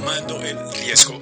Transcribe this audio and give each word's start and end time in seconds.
Tomando 0.00 0.40
el 0.40 0.56
riesgo. 0.82 1.20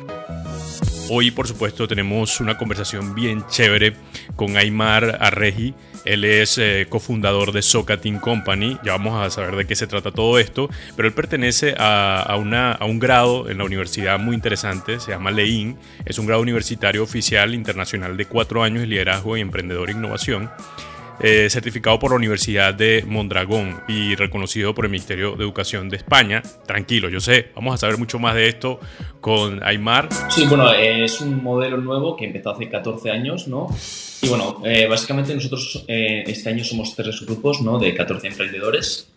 Hoy, 1.11 1.33
por 1.33 1.49
supuesto, 1.49 1.89
tenemos 1.89 2.39
una 2.39 2.57
conversación 2.57 3.13
bien 3.13 3.45
chévere 3.49 3.97
con 4.37 4.57
Aymar 4.57 5.19
Arregi. 5.21 5.75
Él 6.05 6.25
es 6.25 6.59
eh, 6.59 6.87
cofundador 6.89 7.51
de 7.51 7.63
Socatin 7.63 8.21
Company. 8.21 8.79
Ya 8.85 8.93
vamos 8.93 9.21
a 9.21 9.31
saber 9.31 9.57
de 9.57 9.67
qué 9.67 9.75
se 9.75 9.89
trata 9.89 10.13
todo 10.13 10.39
esto. 10.39 10.71
Pero 10.95 11.09
él 11.09 11.15
pertenece 11.15 11.75
a, 11.77 12.37
una, 12.39 12.71
a 12.71 12.85
un 12.85 13.01
grado 13.01 13.51
en 13.51 13.59
la 13.59 13.65
universidad 13.65 14.17
muy 14.21 14.37
interesante. 14.37 15.01
Se 15.01 15.11
llama 15.11 15.33
LEIN. 15.33 15.77
Es 16.05 16.21
un 16.21 16.27
grado 16.27 16.41
universitario 16.41 17.03
oficial 17.03 17.55
internacional 17.55 18.17
de 18.17 18.27
cuatro 18.27 18.63
años 18.63 18.83
de 18.83 18.87
liderazgo 18.87 19.37
y 19.37 19.41
emprendedor 19.41 19.89
e 19.89 19.95
innovación. 19.95 20.51
Eh, 21.21 21.49
certificado 21.51 21.99
por 21.99 22.13
la 22.13 22.17
Universidad 22.17 22.73
de 22.73 23.03
Mondragón 23.05 23.83
y 23.89 24.15
reconocido 24.15 24.73
por 24.73 24.85
el 24.85 24.91
Ministerio 24.93 25.35
de 25.35 25.43
Educación 25.43 25.89
de 25.89 25.97
España. 25.97 26.43
Tranquilo, 26.65 27.09
yo 27.09 27.19
sé, 27.19 27.51
vamos 27.57 27.75
a 27.75 27.77
saber 27.77 27.99
mucho 27.99 28.21
más 28.21 28.37
de 28.37 28.47
esto 28.47 28.79
con 29.21 29.61
Aymar. 29.65 30.09
Sí, 30.31 30.47
bueno, 30.47 30.73
es 30.73 31.21
un 31.21 31.43
modelo 31.43 31.77
nuevo 31.79 32.17
que 32.17 32.25
empezó 32.25 32.51
hace 32.51 32.69
14 32.69 33.11
años, 33.11 33.49
¿no? 33.49 33.67
Y 34.23 34.29
bueno, 34.29 34.63
eh, 34.65 34.87
básicamente 34.87 35.35
nosotros 35.35 35.85
eh, 35.89 36.23
este 36.25 36.51
año 36.51 36.63
somos 36.63 36.95
tres 36.95 37.21
grupos, 37.27 37.63
¿no? 37.63 37.81
De 37.81 37.93
14 37.95 38.29
emprendedores. 38.29 39.09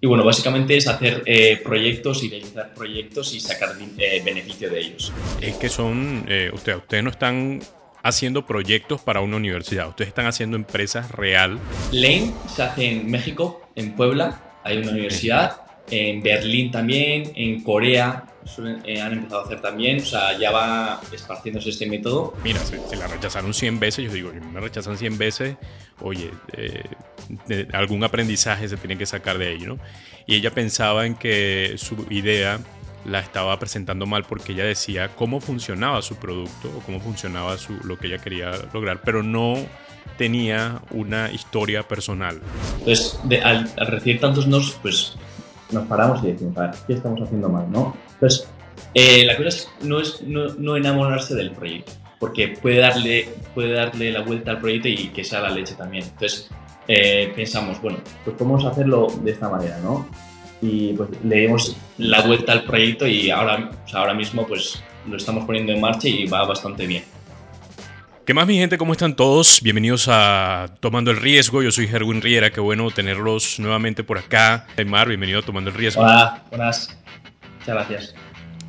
Y 0.00 0.06
bueno, 0.06 0.24
básicamente 0.24 0.74
es 0.74 0.88
hacer 0.88 1.22
proyectos 1.62 2.22
y 2.22 2.30
realizar 2.30 2.72
proyectos 2.72 3.34
y 3.34 3.40
sacar 3.40 3.76
beneficio 4.24 4.70
de 4.70 4.80
ellos. 4.80 5.12
Es 5.42 5.56
que 5.56 5.68
son, 5.68 6.20
ustedes, 6.54 6.78
ustedes 6.78 7.04
no 7.04 7.10
están 7.10 7.60
haciendo 8.02 8.46
proyectos 8.46 9.00
para 9.00 9.20
una 9.20 9.36
universidad, 9.36 9.88
ustedes 9.88 10.08
están 10.08 10.26
haciendo 10.26 10.56
empresas 10.56 11.10
real. 11.10 11.58
Lane 11.92 12.32
se 12.54 12.62
hace 12.62 12.90
en 12.90 13.10
México, 13.10 13.62
en 13.74 13.94
Puebla, 13.94 14.40
hay 14.64 14.78
una 14.78 14.90
universidad, 14.90 15.62
en 15.90 16.22
Berlín 16.22 16.70
también, 16.70 17.32
en 17.34 17.62
Corea 17.62 18.24
eh, 18.84 19.00
han 19.00 19.12
empezado 19.12 19.42
a 19.42 19.44
hacer 19.44 19.60
también, 19.60 20.00
o 20.00 20.04
sea, 20.04 20.38
ya 20.38 20.50
va 20.50 21.00
esparciéndose 21.12 21.70
este 21.70 21.86
método. 21.86 22.34
Mira, 22.42 22.58
si, 22.60 22.96
la 22.96 23.06
rechazaron 23.06 23.52
100 23.52 23.78
veces, 23.78 24.04
yo 24.04 24.12
digo, 24.12 24.32
me 24.32 24.60
rechazan 24.60 24.96
100 24.96 25.18
veces, 25.18 25.56
oye, 26.00 26.30
eh, 26.56 27.66
algún 27.72 28.02
aprendizaje 28.02 28.68
se 28.68 28.76
tiene 28.76 28.96
que 28.96 29.06
sacar 29.06 29.38
de 29.38 29.52
ello, 29.52 29.68
¿no? 29.68 29.78
Y 30.26 30.36
ella 30.36 30.50
pensaba 30.52 31.06
en 31.06 31.14
que 31.14 31.74
su 31.76 32.06
idea 32.10 32.60
la 33.04 33.20
estaba 33.20 33.58
presentando 33.58 34.06
mal 34.06 34.24
porque 34.24 34.52
ella 34.52 34.64
decía 34.64 35.10
cómo 35.16 35.40
funcionaba 35.40 36.02
su 36.02 36.16
producto 36.16 36.68
o 36.76 36.80
cómo 36.80 37.00
funcionaba 37.00 37.56
su, 37.56 37.74
lo 37.84 37.98
que 37.98 38.08
ella 38.08 38.18
quería 38.18 38.52
lograr, 38.72 39.00
pero 39.04 39.22
no 39.22 39.56
tenía 40.18 40.80
una 40.90 41.30
historia 41.30 41.86
personal. 41.86 42.40
Entonces, 42.80 43.18
al, 43.42 43.70
recibir 43.86 44.20
tantos 44.20 44.46
nos, 44.46 44.72
pues 44.82 45.14
nos 45.70 45.86
paramos 45.86 46.22
y 46.24 46.32
decimos, 46.32 46.56
a 46.58 46.62
ver, 46.62 46.70
¿qué 46.86 46.92
estamos 46.94 47.20
haciendo 47.22 47.48
mal? 47.48 47.70
¿no? 47.70 47.96
Entonces, 48.14 48.46
eh, 48.94 49.24
la 49.24 49.36
cosa 49.36 49.68
no 49.82 50.00
es 50.00 50.22
no, 50.22 50.76
enamorarse 50.76 51.34
del 51.34 51.52
proyecto, 51.52 51.92
porque 52.18 52.48
puede 52.48 52.78
darle, 52.78 53.28
puede 53.54 53.72
darle 53.72 54.12
la 54.12 54.22
vuelta 54.22 54.50
al 54.52 54.60
proyecto 54.60 54.88
y 54.88 55.08
que 55.08 55.24
sea 55.24 55.40
la 55.40 55.50
leche 55.50 55.74
también. 55.74 56.04
Entonces, 56.04 56.50
eh, 56.88 57.32
pensamos, 57.34 57.80
bueno, 57.80 57.98
pues 58.24 58.36
podemos 58.36 58.64
hacerlo 58.64 59.06
de 59.22 59.30
esta 59.30 59.48
manera, 59.48 59.78
¿no? 59.78 60.08
Y 60.62 60.92
pues 60.94 61.10
le 61.24 61.40
dimos 61.40 61.76
la 61.98 62.22
vuelta 62.22 62.52
al 62.52 62.64
proyecto 62.64 63.06
y 63.06 63.30
ahora, 63.30 63.70
ahora 63.92 64.14
mismo 64.14 64.46
pues 64.46 64.82
lo 65.08 65.16
estamos 65.16 65.44
poniendo 65.44 65.72
en 65.72 65.80
marcha 65.80 66.08
y 66.08 66.26
va 66.26 66.44
bastante 66.44 66.86
bien. 66.86 67.04
¿Qué 68.24 68.34
más 68.34 68.46
mi 68.46 68.58
gente? 68.58 68.78
¿Cómo 68.78 68.92
están 68.92 69.16
todos? 69.16 69.60
Bienvenidos 69.62 70.06
a 70.08 70.68
Tomando 70.80 71.10
el 71.10 71.16
Riesgo. 71.16 71.62
Yo 71.62 71.72
soy 71.72 71.88
Gerwin 71.88 72.22
Riera, 72.22 72.50
qué 72.50 72.60
bueno 72.60 72.90
tenerlos 72.90 73.58
nuevamente 73.58 74.04
por 74.04 74.18
acá. 74.18 74.66
Aymar, 74.76 75.08
bienvenido 75.08 75.40
a 75.40 75.42
Tomando 75.42 75.70
el 75.70 75.76
Riesgo. 75.76 76.02
Hola, 76.02 76.44
buenas. 76.48 76.96
Muchas 77.58 77.74
gracias. 77.74 78.14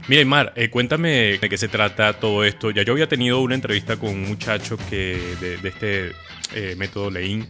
Mira, 0.07 0.21
Aymar, 0.21 0.53
eh, 0.55 0.69
cuéntame 0.69 1.37
de 1.37 1.49
qué 1.49 1.57
se 1.57 1.67
trata 1.67 2.13
todo 2.13 2.43
esto. 2.43 2.71
Ya 2.71 2.81
yo 2.81 2.93
había 2.93 3.07
tenido 3.07 3.39
una 3.41 3.53
entrevista 3.53 3.97
con 3.97 4.09
un 4.09 4.27
muchacho 4.27 4.77
que 4.89 5.35
de, 5.39 5.67
este 5.67 6.11
eh, 6.55 6.75
método 6.75 7.11
Lein 7.11 7.47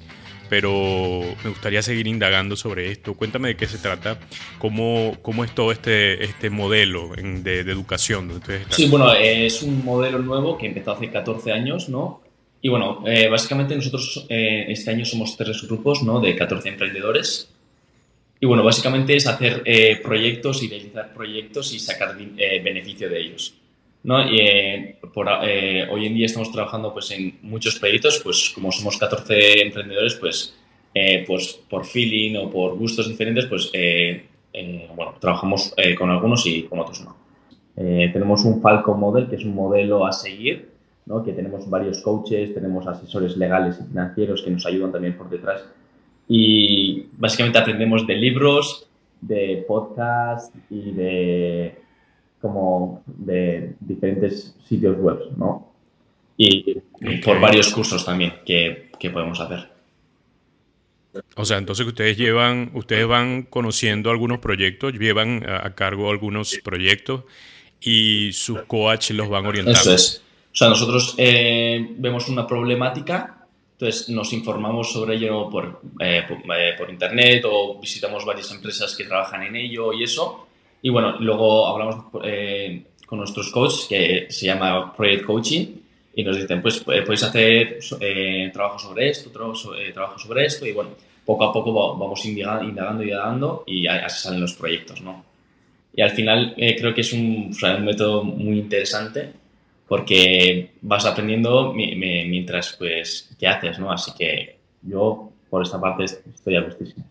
pero 0.52 1.22
me 1.46 1.50
gustaría 1.50 1.82
seguir 1.82 2.08
indagando 2.08 2.58
sobre 2.58 2.92
esto. 2.92 3.14
Cuéntame 3.14 3.48
de 3.48 3.56
qué 3.56 3.68
se 3.68 3.78
trata, 3.78 4.20
cómo, 4.60 5.16
cómo 5.22 5.46
es 5.46 5.56
todo 5.56 5.72
este, 5.72 6.26
este 6.26 6.50
modelo 6.50 7.12
de, 7.16 7.62
educación. 7.62 8.42
sí, 8.68 8.90
bueno, 8.90 9.14
es 9.14 9.64
un 9.64 9.86
modelo 9.86 10.20
nuevo 10.20 10.58
que 10.58 10.66
empezó 10.66 10.92
hace 10.92 11.10
14 11.10 11.54
años, 11.54 11.88
¿no? 11.88 12.22
Y 12.62 12.68
bueno, 12.68 13.02
eh, 13.08 13.30
básicamente 13.30 13.78
nosotros 13.78 14.26
eh, 14.28 14.66
este 14.68 14.92
año 14.92 15.06
somos 15.06 15.38
tres 15.38 15.66
grupos, 15.66 16.04
¿no? 16.04 16.20
De 16.20 16.36
14 16.36 16.68
emprendedores. 16.68 17.50
Y 18.42 18.46
bueno, 18.46 18.62
básicamente 18.62 19.16
es 19.16 19.28
hacer 19.28 19.62
eh, 19.64 20.02
proyectos 20.04 20.62
y 20.64 20.68
realizar 20.68 21.14
proyectos 21.14 21.74
y 21.74 21.80
sacar 21.80 22.18
beneficio 22.18 23.10
de 23.10 23.22
ellos. 23.22 23.54
¿No? 24.04 24.24
Y, 24.30 24.40
eh, 24.40 25.00
por, 25.14 25.28
eh, 25.44 25.88
hoy 25.90 26.08
en 26.08 26.16
día 26.16 26.26
estamos 26.26 26.52
trabajando 26.52 26.94
pues, 26.94 27.12
en 27.12 27.38
muchos 27.42 27.78
proyectos, 27.80 28.20
pues 28.24 28.52
como 28.54 28.72
somos 28.72 28.98
14 28.98 29.62
emprendedores, 29.62 30.16
pues, 30.16 30.56
eh, 30.94 31.24
pues 31.26 31.60
por 31.70 31.86
feeling 31.86 32.36
o 32.38 32.50
por 32.50 32.78
gustos 32.78 33.08
diferentes, 33.08 33.46
pues 33.46 33.72
bueno, 34.96 35.16
trabajamos 35.20 35.74
con 35.98 36.10
algunos 36.10 36.46
y 36.46 36.64
con 36.64 36.80
otros 36.80 37.02
no. 37.02 37.16
tenemos 37.76 38.44
un 38.44 38.62
Falcon 38.62 39.00
Model, 39.00 39.30
que 39.30 39.38
es 39.38 39.46
un 39.46 39.56
modelo 39.56 40.06
a 40.06 40.12
seguir, 40.12 40.70
¿no? 41.06 41.24
que 41.24 41.32
tenemos 41.32 41.70
varios 41.70 42.02
coaches, 42.02 42.54
tenemos 42.54 42.86
asesores 42.86 43.38
legales 43.38 43.80
y 43.80 43.88
financieros 43.88 44.42
que 44.42 44.52
nos 44.52 44.66
ayudan 44.66 44.92
también 44.92 45.18
por 45.18 45.30
detrás. 45.30 45.64
Y 46.28 47.06
básicamente 47.14 47.60
aprendemos 47.60 48.06
de 48.06 48.16
libros, 48.16 48.90
de 49.22 49.64
podcasts 49.66 50.52
y 50.70 50.92
de 50.92 51.81
como 52.42 53.04
de 53.06 53.76
diferentes 53.80 54.56
sitios 54.68 54.98
web, 54.98 55.20
¿no? 55.38 55.72
Y 56.38 56.82
por 57.24 57.40
varios 57.40 57.72
cursos 57.72 58.04
también 58.04 58.34
que, 58.46 58.90
que, 59.00 59.10
podemos 59.12 59.40
hacer. 59.40 59.70
O 61.36 61.46
sea, 61.46 61.58
entonces 61.58 61.86
ustedes 61.86 62.18
llevan, 62.18 62.72
ustedes 62.74 63.06
van 63.06 63.44
conociendo 63.44 64.10
algunos 64.10 64.40
proyectos, 64.40 64.94
llevan 64.94 65.46
a 65.48 65.76
cargo 65.76 66.10
algunos 66.10 66.58
proyectos 66.64 67.26
y 67.80 68.32
sus 68.34 68.62
coaches 68.64 69.16
los 69.16 69.30
van 69.30 69.46
orientando. 69.46 69.80
Eso 69.80 69.94
es. 69.94 70.24
O 70.52 70.56
sea, 70.56 70.70
nosotros 70.70 71.16
eh, 71.18 71.88
vemos 71.98 72.28
una 72.28 72.46
problemática, 72.46 73.46
entonces 73.74 74.10
nos 74.10 74.34
informamos 74.34 74.92
sobre 74.92 75.16
ello 75.16 75.50
por, 75.50 75.82
eh, 76.00 76.24
por, 76.28 76.58
eh, 76.58 76.74
por, 76.78 76.90
internet 76.90 77.44
o 77.46 77.80
visitamos 77.80 78.26
varias 78.26 78.52
empresas 78.52 78.96
que 78.96 79.06
trabajan 79.06 79.44
en 79.44 79.56
ello 79.56 79.94
y 79.94 80.04
eso. 80.04 80.48
Y 80.82 80.90
bueno, 80.90 81.20
luego 81.20 81.68
hablamos 81.68 82.06
eh, 82.24 82.84
con 83.06 83.20
nuestros 83.20 83.52
coaches, 83.52 83.86
que 83.88 84.28
se 84.30 84.46
llama 84.48 84.94
Project 84.96 85.26
Coaching, 85.26 85.68
y 86.16 86.24
nos 86.24 86.38
dicen, 86.38 86.62
pues 86.62 86.80
eh, 86.80 87.02
podéis 87.04 87.24
hacer 87.24 87.80
eh, 88.00 88.50
trabajo 88.52 88.80
sobre 88.80 89.10
esto, 89.10 89.30
trabajo 89.30 90.18
sobre 90.18 90.46
esto, 90.46 90.66
y 90.66 90.72
bueno, 90.72 90.92
poco 91.26 91.44
a 91.46 91.54
poco 91.54 91.98
vamos 91.98 92.26
indagando, 92.26 92.66
y 92.66 92.70
indagando, 93.10 93.64
y 93.68 93.88
así 93.88 94.24
salen 94.24 94.42
los 94.42 94.54
proyectos, 94.54 95.02
¿no? 95.02 95.24
Y 95.94 96.02
al 96.02 96.12
final 96.12 96.54
creo 96.56 96.94
que 96.94 97.02
es 97.02 97.12
un, 97.12 97.52
un, 97.62 97.86
método 97.86 98.24
muy 98.24 98.60
interesante 98.60 99.34
porque 99.90 100.72
vas 100.82 101.06
aprendiendo 101.06 101.74
mientras, 101.74 102.78
pues, 102.80 103.36
¿qué 103.38 103.46
haces, 103.46 103.78
no? 103.78 103.92
Así 103.92 104.12
que 104.18 104.56
yo, 104.82 105.32
por 105.50 105.64
esta 105.64 105.82
parte, 105.82 106.06
estoy 106.06 106.56
a 106.56 106.62
gustísimo. 106.62 107.06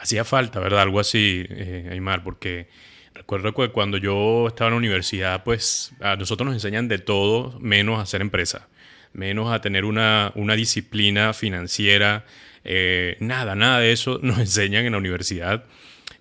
Hacía 0.00 0.24
falta, 0.24 0.60
¿verdad? 0.60 0.80
Algo 0.80 0.98
así, 0.98 1.44
eh, 1.50 1.88
Aymar, 1.90 2.24
porque 2.24 2.68
recuerdo 3.14 3.52
que 3.52 3.68
cuando 3.68 3.98
yo 3.98 4.48
estaba 4.48 4.68
en 4.68 4.72
la 4.72 4.78
universidad, 4.78 5.44
pues 5.44 5.92
a 6.00 6.16
nosotros 6.16 6.46
nos 6.46 6.54
enseñan 6.54 6.88
de 6.88 6.98
todo 6.98 7.58
menos 7.60 7.98
a 7.98 8.02
hacer 8.02 8.22
empresa, 8.22 8.68
menos 9.12 9.52
a 9.52 9.60
tener 9.60 9.84
una, 9.84 10.32
una 10.36 10.54
disciplina 10.54 11.34
financiera, 11.34 12.24
eh, 12.64 13.16
nada, 13.20 13.54
nada 13.54 13.80
de 13.80 13.92
eso 13.92 14.18
nos 14.22 14.38
enseñan 14.38 14.86
en 14.86 14.92
la 14.92 14.98
universidad. 14.98 15.64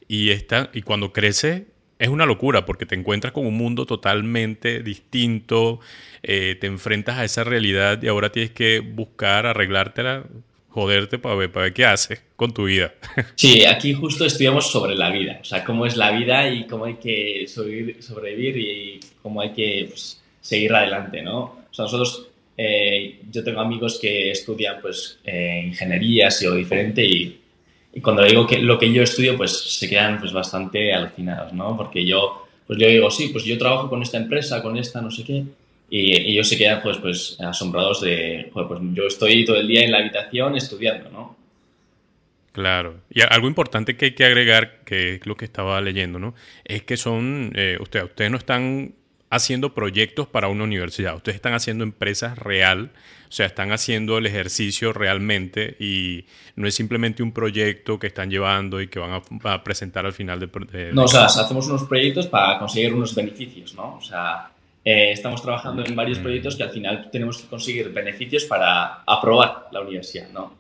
Y, 0.09 0.31
esta, 0.31 0.69
y 0.73 0.81
cuando 0.81 1.13
crece 1.13 1.68
es 2.00 2.09
una 2.09 2.25
locura 2.25 2.65
porque 2.65 2.86
te 2.86 2.95
encuentras 2.95 3.31
con 3.31 3.45
un 3.45 3.56
mundo 3.56 3.86
totalmente 3.86 4.83
distinto, 4.83 5.80
eh, 6.24 6.57
te 6.59 6.68
enfrentas 6.68 7.18
a 7.18 7.24
esa 7.24 7.45
realidad 7.45 8.01
y 8.01 8.07
ahora 8.07 8.31
tienes 8.31 8.51
que 8.51 8.80
buscar 8.80 9.45
arreglártela 9.45 10.25
joderte 10.69 11.18
para 11.18 11.36
ver, 11.36 11.51
para 11.51 11.66
ver 11.66 11.74
qué 11.74 11.86
haces 11.86 12.21
con 12.36 12.54
tu 12.54 12.66
vida. 12.66 12.94
Sí, 13.36 13.66
aquí 13.66 13.94
justo 13.94 14.25
estudiamos 14.25 14.71
sobre 14.71 14.95
la 14.95 15.10
vida, 15.10 15.39
o 15.42 15.45
sea, 15.45 15.63
cómo 15.63 15.86
es 15.86 15.98
la 15.98 16.12
vida 16.12 16.50
y 16.50 16.66
cómo 16.66 16.86
hay 16.86 16.95
que 16.95 17.45
sobrevivir, 17.48 18.57
y 18.57 19.00
cómo 19.21 19.42
hay 19.42 19.51
que 19.51 19.86
pues, 19.89 20.21
seguir 20.42 20.74
adelante, 20.74 21.21
¿no? 21.21 21.39
O 21.39 21.74
sea, 21.74 21.86
nosotros, 21.86 22.27
eh, 22.57 23.19
yo 23.31 23.44
tengo 23.44 23.62
amigos 23.62 24.00
que 24.01 24.31
estudian 24.31 24.77
pues 24.81 25.19
eh, 25.24 25.63
ingenierías 25.68 26.44
o 26.45 26.56
diferente 26.56 27.04
y, 27.04 27.39
y, 27.94 28.01
cuando 28.01 28.24
digo 28.24 28.45
que 28.45 28.60
lo 28.60 28.77
que 28.77 28.92
yo 28.92 29.04
estudio, 29.04 29.38
pues 29.38 29.51
se 29.51 29.89
quedan 29.89 30.19
pues 30.19 30.33
bastante 30.33 30.94
alucinados, 30.94 31.54
¿no? 31.54 31.75
Porque 31.77 32.06
yo, 32.06 32.48
pues 32.68 32.80
yo 32.80 32.88
digo, 32.88 33.10
sí, 33.10 33.30
pues 33.30 33.45
yo 33.45 33.57
trabajo 33.57 33.89
con 33.89 34.01
esta 34.01 34.18
empresa, 34.18 34.62
con 34.62 34.77
esta, 34.77 35.01
no 35.01 35.12
sé 35.12 35.24
qué, 35.24 35.44
y, 35.89 36.13
ellos 36.13 36.47
se 36.47 36.57
quedan 36.57 36.81
pues, 36.81 36.97
pues 36.97 37.38
asombrados 37.39 38.01
de, 38.01 38.50
pues 38.53 38.68
yo 38.94 39.07
estoy 39.07 39.45
todo 39.45 39.57
el 39.57 39.68
día 39.68 39.83
en 39.83 39.91
la 39.91 40.00
habitación 40.00 40.56
estudiando, 40.56 41.09
¿no? 41.09 41.38
Claro. 42.51 43.01
Y 43.09 43.21
algo 43.21 43.47
importante 43.47 43.95
que 43.95 44.06
hay 44.06 44.12
que 44.15 44.25
agregar, 44.25 44.83
que 44.83 45.15
es 45.15 45.25
lo 45.25 45.36
que 45.36 45.45
estaba 45.45 45.80
leyendo, 45.81 46.19
¿no? 46.19 46.33
Es 46.65 46.83
que 46.83 46.97
son, 46.97 47.51
eh, 47.56 47.77
usted, 47.80 48.03
ustedes 48.03 48.31
no 48.31 48.38
están 48.38 48.95
haciendo 49.30 49.74
proyectos 49.74 50.27
para 50.27 50.47
una 50.47 50.63
universidad, 50.63 51.15
ustedes 51.15 51.36
están 51.36 51.53
haciendo 51.53 51.83
empresas 51.83 52.38
real, 52.38 52.91
o 53.30 53.31
sea, 53.31 53.45
están 53.45 53.71
haciendo 53.71 54.18
el 54.18 54.25
ejercicio 54.25 54.91
realmente 54.91 55.77
y 55.80 56.25
no 56.56 56.68
es 56.68 56.74
simplemente 56.74 57.21
un 57.21 57.31
proyecto 57.31 58.00
que 58.00 58.07
están 58.07 58.31
llevando 58.31 58.81
y 58.81 58.88
que 58.88 58.97
van 58.97 59.21
a, 59.44 59.63
presentar 59.63 60.07
al 60.07 60.13
final 60.13 60.39
de, 60.39 60.91
No, 60.94 61.03
o 61.03 61.07
sea, 61.07 61.25
hacemos 61.25 61.68
unos 61.68 61.83
proyectos 61.83 62.25
para 62.25 62.57
conseguir 62.57 62.94
unos 62.94 63.13
beneficios, 63.13 63.75
¿no? 63.75 63.97
O 63.97 64.01
sea, 64.01 64.50
eh, 64.89 65.12
estamos 65.12 65.41
trabajando 65.44 65.86
en 65.86 65.95
varios 65.95 66.18
proyectos 66.18 66.56
que 66.56 66.63
al 66.63 66.71
final 66.71 67.09
tenemos 67.12 67.38
que 67.38 67.47
conseguir 67.47 67.94
beneficios 67.94 68.45
para 68.45 69.03
aprobar 69.06 69.68
la 69.71 69.81
universidad, 69.81 70.30
¿no? 70.31 70.57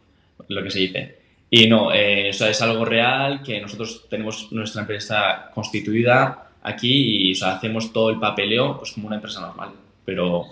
Lo 0.47 0.61
que 0.61 0.69
se 0.69 0.79
dice. 0.79 1.15
Y 1.49 1.67
no, 1.67 1.91
eh, 1.91 2.29
o 2.29 2.33
sea, 2.33 2.49
es 2.49 2.61
algo 2.61 2.85
real 2.85 3.41
que 3.41 3.59
nosotros 3.59 4.05
tenemos 4.07 4.51
nuestra 4.51 4.81
empresa 4.81 5.49
constituida 5.51 6.51
aquí 6.61 7.31
y 7.31 7.43
hacemos 7.43 7.91
todo 7.91 8.11
el 8.11 8.19
papeleo 8.19 8.77
pues 8.77 8.91
como 8.91 9.07
una 9.07 9.15
empresa 9.15 9.41
normal. 9.41 9.71
Pero. 10.05 10.45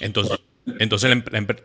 Entonces. 0.00 0.38
Entonces 0.78 1.10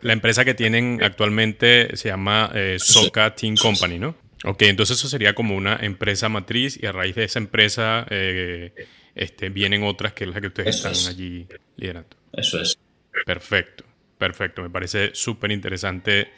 la, 0.00 0.12
empresa 0.14 0.46
que 0.46 0.54
tienen 0.54 1.02
actualmente 1.02 1.94
se 1.94 2.08
llama 2.08 2.50
eh, 2.54 2.78
Soca 2.78 3.34
Team 3.34 3.54
Company, 3.54 3.98
¿no? 3.98 4.16
Ok, 4.44 4.62
entonces 4.62 4.98
eso 4.98 5.08
sería 5.08 5.34
como 5.34 5.54
una 5.54 5.76
empresa 5.76 6.28
matriz 6.30 6.82
y 6.82 6.86
a 6.86 6.92
raíz 6.92 7.14
de 7.14 7.24
esa 7.24 7.38
empresa 7.38 8.06
eh, 8.08 8.72
este, 9.14 9.48
vienen 9.48 9.82
otras 9.84 10.12
que 10.12 10.24
es 10.24 10.30
la 10.30 10.40
que 10.40 10.48
ustedes 10.48 10.76
están 10.76 10.94
allí 11.08 11.46
liderando. 11.76 12.16
Eso 12.32 12.60
es. 12.60 12.78
Perfecto, 13.24 13.84
perfecto. 14.18 14.62
Me 14.62 14.70
parece 14.70 15.10
súper 15.14 15.52
interesante 15.52 16.28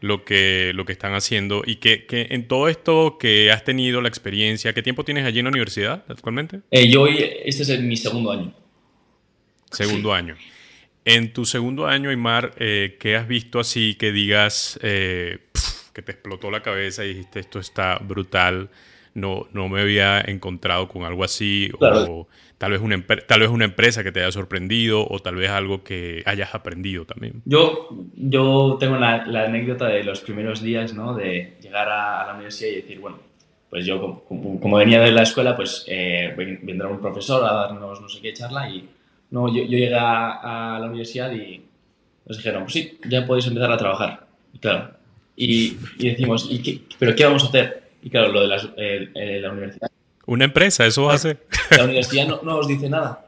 lo 0.00 0.24
que, 0.24 0.72
lo 0.74 0.84
que 0.84 0.92
están 0.92 1.14
haciendo 1.14 1.62
y 1.66 1.76
que, 1.76 2.06
que, 2.06 2.28
en 2.30 2.48
todo 2.48 2.68
esto 2.68 3.18
que 3.18 3.50
has 3.50 3.64
tenido 3.64 4.00
la 4.00 4.08
experiencia, 4.08 4.72
¿qué 4.72 4.82
tiempo 4.82 5.04
tienes 5.04 5.26
allí 5.26 5.40
en 5.40 5.44
la 5.44 5.50
universidad 5.50 6.04
actualmente? 6.08 6.60
Eh, 6.70 6.90
yo 6.90 7.02
hoy, 7.02 7.18
este 7.44 7.62
es 7.62 7.80
mi 7.80 7.96
segundo 7.96 8.32
año. 8.32 8.54
Segundo 9.70 10.12
año. 10.12 10.36
En 11.04 11.32
tu 11.32 11.44
segundo 11.44 11.86
año, 11.86 12.10
Aymar, 12.10 12.54
eh, 12.58 12.96
¿qué 13.00 13.16
has 13.16 13.26
visto 13.26 13.58
así 13.58 13.94
que 13.94 14.12
digas 14.12 14.78
eh, 14.82 15.38
que 15.92 16.02
te 16.02 16.12
explotó 16.12 16.50
la 16.50 16.62
cabeza 16.62 17.04
y 17.04 17.14
dijiste 17.14 17.40
esto 17.40 17.58
está 17.58 17.98
brutal? 17.98 18.70
No, 19.14 19.46
no 19.52 19.68
me 19.68 19.80
había 19.80 20.20
encontrado 20.20 20.88
con 20.88 21.04
algo 21.04 21.24
así. 21.24 21.70
O 21.78 22.28
tal 22.58 22.72
vez, 22.72 22.80
una, 22.80 23.04
tal 23.26 23.40
vez 23.40 23.48
una 23.48 23.64
empresa 23.64 24.04
que 24.04 24.12
te 24.12 24.20
haya 24.20 24.30
sorprendido 24.30 25.06
o 25.08 25.18
tal 25.20 25.36
vez 25.36 25.50
algo 25.50 25.82
que 25.82 26.22
hayas 26.26 26.54
aprendido 26.54 27.06
también. 27.06 27.42
Yo, 27.44 27.88
yo 28.14 28.76
tengo 28.78 28.96
la, 28.96 29.22
anécdota 29.44 29.86
de 29.86 30.04
los 30.04 30.20
primeros 30.20 30.60
días, 30.62 30.92
¿no? 30.92 31.14
De 31.14 31.56
llegar 31.62 31.88
a, 31.88 32.26
la 32.26 32.34
universidad 32.34 32.70
y 32.70 32.76
decir, 32.76 33.00
bueno, 33.00 33.18
pues 33.70 33.86
yo 33.86 34.24
como, 34.28 34.76
venía 34.76 35.00
de 35.00 35.10
la 35.10 35.22
escuela, 35.22 35.56
pues 35.56 35.84
eh, 35.88 36.34
vendrá 36.62 36.88
un 36.88 37.00
profesor 37.00 37.42
a 37.44 37.52
darnos 37.54 38.00
no 38.00 38.08
sé 38.08 38.20
qué 38.20 38.32
charla 38.32 38.68
y 38.68 38.88
no, 39.30 39.48
yo, 39.48 39.62
yo 39.62 39.78
llegué 39.78 39.94
a, 39.94 40.78
la 40.80 40.86
universidad 40.86 41.32
y 41.32 41.62
nos 42.26 42.36
dijeron, 42.36 42.64
pues 42.64 42.74
sí, 42.74 42.98
ya 43.08 43.26
podéis 43.26 43.46
empezar 43.46 43.72
a 43.72 43.76
trabajar. 43.76 44.26
Y 44.52 44.58
claro, 44.58 44.90
y, 45.36 45.76
decimos, 45.98 46.46
¿y 46.50 46.62
qué, 46.62 46.80
¿pero 46.98 47.14
qué 47.14 47.24
vamos 47.24 47.44
a 47.44 47.48
hacer? 47.48 47.89
Y 48.02 48.10
claro, 48.10 48.32
lo 48.32 48.46
de 48.46 49.40
la 49.40 49.50
universidad 49.50 49.90
una 50.30 50.44
empresa, 50.44 50.86
eso 50.86 51.10
hace. 51.10 51.38
La 51.76 51.84
universidad 51.84 52.28
no, 52.28 52.40
no 52.44 52.58
nos 52.58 52.68
dice 52.68 52.88
nada. 52.88 53.26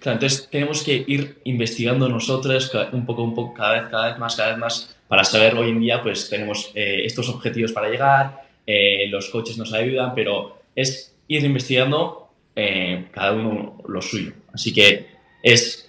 Claro, 0.00 0.16
entonces 0.16 0.46
tenemos 0.50 0.82
que 0.82 1.02
ir 1.06 1.38
investigando 1.44 2.10
nosotros 2.10 2.70
un 2.92 3.06
poco, 3.06 3.22
un 3.22 3.34
poco, 3.34 3.54
cada 3.54 3.80
vez, 3.80 3.88
cada 3.90 4.08
vez 4.10 4.18
más, 4.18 4.36
cada 4.36 4.50
vez 4.50 4.58
más, 4.58 4.96
para 5.08 5.24
saber 5.24 5.54
hoy 5.54 5.70
en 5.70 5.80
día, 5.80 6.02
pues 6.02 6.28
tenemos 6.28 6.72
eh, 6.74 7.06
estos 7.06 7.30
objetivos 7.30 7.72
para 7.72 7.88
llegar, 7.88 8.42
eh, 8.66 9.06
los 9.08 9.30
coches 9.30 9.56
nos 9.56 9.72
ayudan, 9.72 10.14
pero 10.14 10.58
es 10.74 11.16
ir 11.26 11.42
investigando 11.42 12.28
eh, 12.54 13.06
cada 13.12 13.32
uno 13.32 13.82
lo 13.88 14.02
suyo. 14.02 14.34
Así 14.52 14.74
que 14.74 15.06
es 15.42 15.88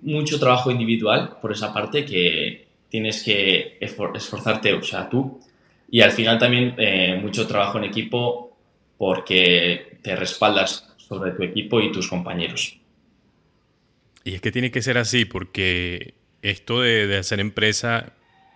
mucho 0.00 0.40
trabajo 0.40 0.70
individual 0.70 1.36
por 1.42 1.52
esa 1.52 1.74
parte 1.74 2.06
que 2.06 2.68
tienes 2.88 3.22
que 3.22 3.76
esforzarte, 3.80 4.72
o 4.72 4.82
sea, 4.82 5.10
tú, 5.10 5.38
y 5.90 6.00
al 6.00 6.12
final 6.12 6.38
también 6.38 6.74
mucho 7.22 7.46
trabajo 7.46 7.78
en 7.78 7.84
equipo 7.84 8.56
porque 8.98 9.98
te 10.02 10.16
respaldas 10.16 10.94
sobre 10.96 11.32
tu 11.32 11.42
equipo 11.42 11.80
y 11.80 11.92
tus 11.92 12.08
compañeros. 12.08 12.78
Y 14.24 14.34
es 14.34 14.40
que 14.40 14.50
tiene 14.50 14.70
que 14.72 14.82
ser 14.82 14.98
así, 14.98 15.24
porque 15.24 16.14
esto 16.42 16.80
de, 16.80 17.16
hacer 17.16 17.38
empresa 17.38 18.12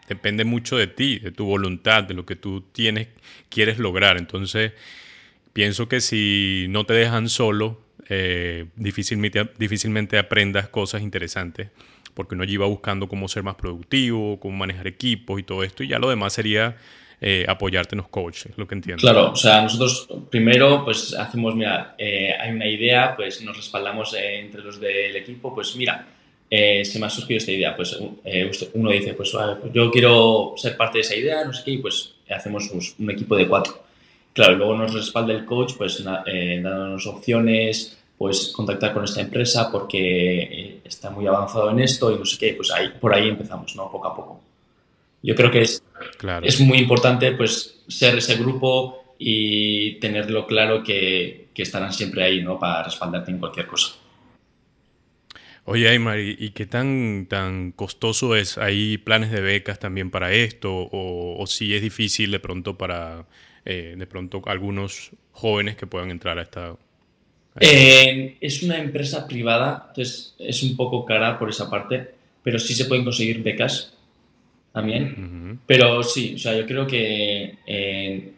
depende 0.08 0.44
mucho 0.44 0.76
de 0.76 0.88
ti, 0.88 1.20
de 1.20 1.30
tu 1.30 1.46
voluntad, 1.46 2.02
de 2.02 2.14
lo 2.14 2.26
que 2.26 2.34
tú 2.34 2.62
tienes, 2.72 3.08
quieres 3.48 3.78
lograr. 3.78 4.18
Entonces, 4.18 4.72
pienso 5.52 5.88
que 5.88 6.00
si 6.00 6.66
no 6.70 6.86
te 6.86 6.94
dejan 6.94 7.28
solo, 7.28 7.80
eh, 8.08 8.66
difícilmente, 8.74 9.48
difícilmente 9.58 10.18
aprendas 10.18 10.68
cosas 10.68 11.02
interesantes, 11.02 11.68
porque 12.14 12.34
uno 12.34 12.42
allí 12.42 12.56
va 12.56 12.66
buscando 12.66 13.06
cómo 13.06 13.28
ser 13.28 13.44
más 13.44 13.54
productivo, 13.54 14.40
cómo 14.40 14.56
manejar 14.56 14.88
equipos 14.88 15.38
y 15.38 15.44
todo 15.44 15.62
esto, 15.62 15.84
y 15.84 15.88
ya 15.88 16.00
lo 16.00 16.10
demás 16.10 16.32
sería 16.32 16.76
eh, 17.22 17.44
apoyarte 17.46 17.94
en 17.94 17.98
los 17.98 18.08
coaches, 18.08 18.56
lo 18.56 18.66
que 18.66 18.74
entiendo. 18.74 19.02
Claro, 19.02 19.32
o 19.32 19.36
sea, 19.36 19.60
nosotros 19.60 20.08
primero 20.30 20.82
pues 20.82 21.12
hacemos, 21.12 21.54
mira, 21.54 21.94
eh, 21.98 22.32
hay 22.32 22.50
una 22.50 22.66
idea, 22.66 23.14
pues 23.14 23.42
nos 23.42 23.54
respaldamos 23.54 24.14
eh, 24.14 24.40
entre 24.40 24.62
los 24.62 24.80
del 24.80 25.14
equipo, 25.16 25.54
pues 25.54 25.76
mira, 25.76 26.06
se 26.50 26.98
me 26.98 27.04
ha 27.04 27.10
surgido 27.10 27.36
esta 27.36 27.52
idea, 27.52 27.76
pues 27.76 27.96
uno 28.72 28.90
dice, 28.90 29.12
pues, 29.12 29.30
pues 29.60 29.72
yo 29.72 29.90
quiero 29.90 30.54
ser 30.56 30.78
parte 30.78 30.96
de 30.96 31.02
esa 31.02 31.14
idea, 31.14 31.44
no 31.44 31.52
sé 31.52 31.62
qué, 31.62 31.72
y 31.72 31.78
pues 31.78 32.14
hacemos 32.30 32.70
un, 32.98 33.10
equipo 33.10 33.36
de 33.36 33.46
cuatro. 33.46 33.82
Claro, 34.32 34.56
luego 34.56 34.74
nos 34.76 34.94
respalda 34.94 35.34
el 35.34 35.44
coach, 35.44 35.74
pues 35.76 36.02
dándonos 36.02 37.06
opciones, 37.06 37.98
pues 38.16 38.48
contactar 38.48 38.94
con 38.94 39.04
esta 39.04 39.20
empresa 39.20 39.70
porque 39.70 40.80
está 40.84 41.10
muy 41.10 41.26
avanzado 41.26 41.70
en 41.70 41.80
esto 41.80 42.10
y 42.10 42.18
no 42.18 42.24
sé 42.24 42.38
qué, 42.38 42.54
pues 42.54 42.70
ahí, 42.72 42.88
por 42.98 43.14
ahí 43.14 43.28
empezamos, 43.28 43.76
¿no? 43.76 43.90
Poco 43.90 44.08
a 44.08 44.16
poco. 44.16 44.49
Yo 45.22 45.34
creo 45.34 45.50
que 45.50 45.62
es, 45.62 45.82
es 46.42 46.60
muy 46.60 46.78
importante 46.78 47.32
pues 47.32 47.82
ser 47.88 48.16
ese 48.16 48.36
grupo 48.36 49.16
y 49.18 49.98
tenerlo 50.00 50.46
claro 50.46 50.82
que, 50.82 51.48
que, 51.52 51.62
estarán 51.62 51.92
siempre 51.92 52.24
ahí 52.24 52.42
¿no? 52.42 52.58
para 52.58 52.84
respaldarte 52.84 53.30
en 53.30 53.38
cualquier 53.38 53.66
cosa. 53.66 53.94
Oye, 55.66 55.88
Aymar, 55.88 56.18
¿y 56.18 56.50
qué 56.50 56.66
tan, 56.66 57.26
tan 57.28 57.72
costoso 57.72 58.34
es? 58.34 58.56
¿Hay 58.56 58.96
planes 58.98 59.30
de 59.30 59.42
becas 59.42 59.78
también 59.78 60.10
para 60.10 60.32
esto? 60.32 60.88
¿O, 60.90 61.44
si 61.46 61.74
es 61.74 61.82
difícil 61.82 62.30
de 62.30 62.40
pronto 62.40 62.78
para 62.78 63.26
eh, 63.64 63.94
de 63.96 64.06
pronto 64.06 64.42
algunos 64.46 65.10
jóvenes 65.32 65.76
que 65.76 65.86
puedan 65.86 66.10
entrar 66.10 66.38
a 66.38 66.42
esta... 66.42 66.76
Eh, 67.60 68.36
es 68.40 68.62
una 68.62 68.78
empresa 68.78 69.28
privada, 69.28 69.86
entonces 69.88 70.34
es 70.38 70.62
un 70.62 70.76
poco 70.76 71.04
cara 71.04 71.38
por 71.38 71.50
esa 71.50 71.68
parte, 71.68 72.14
pero 72.42 72.58
sí 72.58 72.74
se 72.74 72.86
pueden 72.86 73.04
conseguir 73.04 73.42
becas 73.42 73.92
también. 74.72 75.58
Pero 75.66 76.02
sí, 76.02 76.34
o 76.36 76.38
sea, 76.38 76.56
yo 76.56 76.66
creo 76.66 76.86
que 76.86 77.56
eh, 77.66 78.32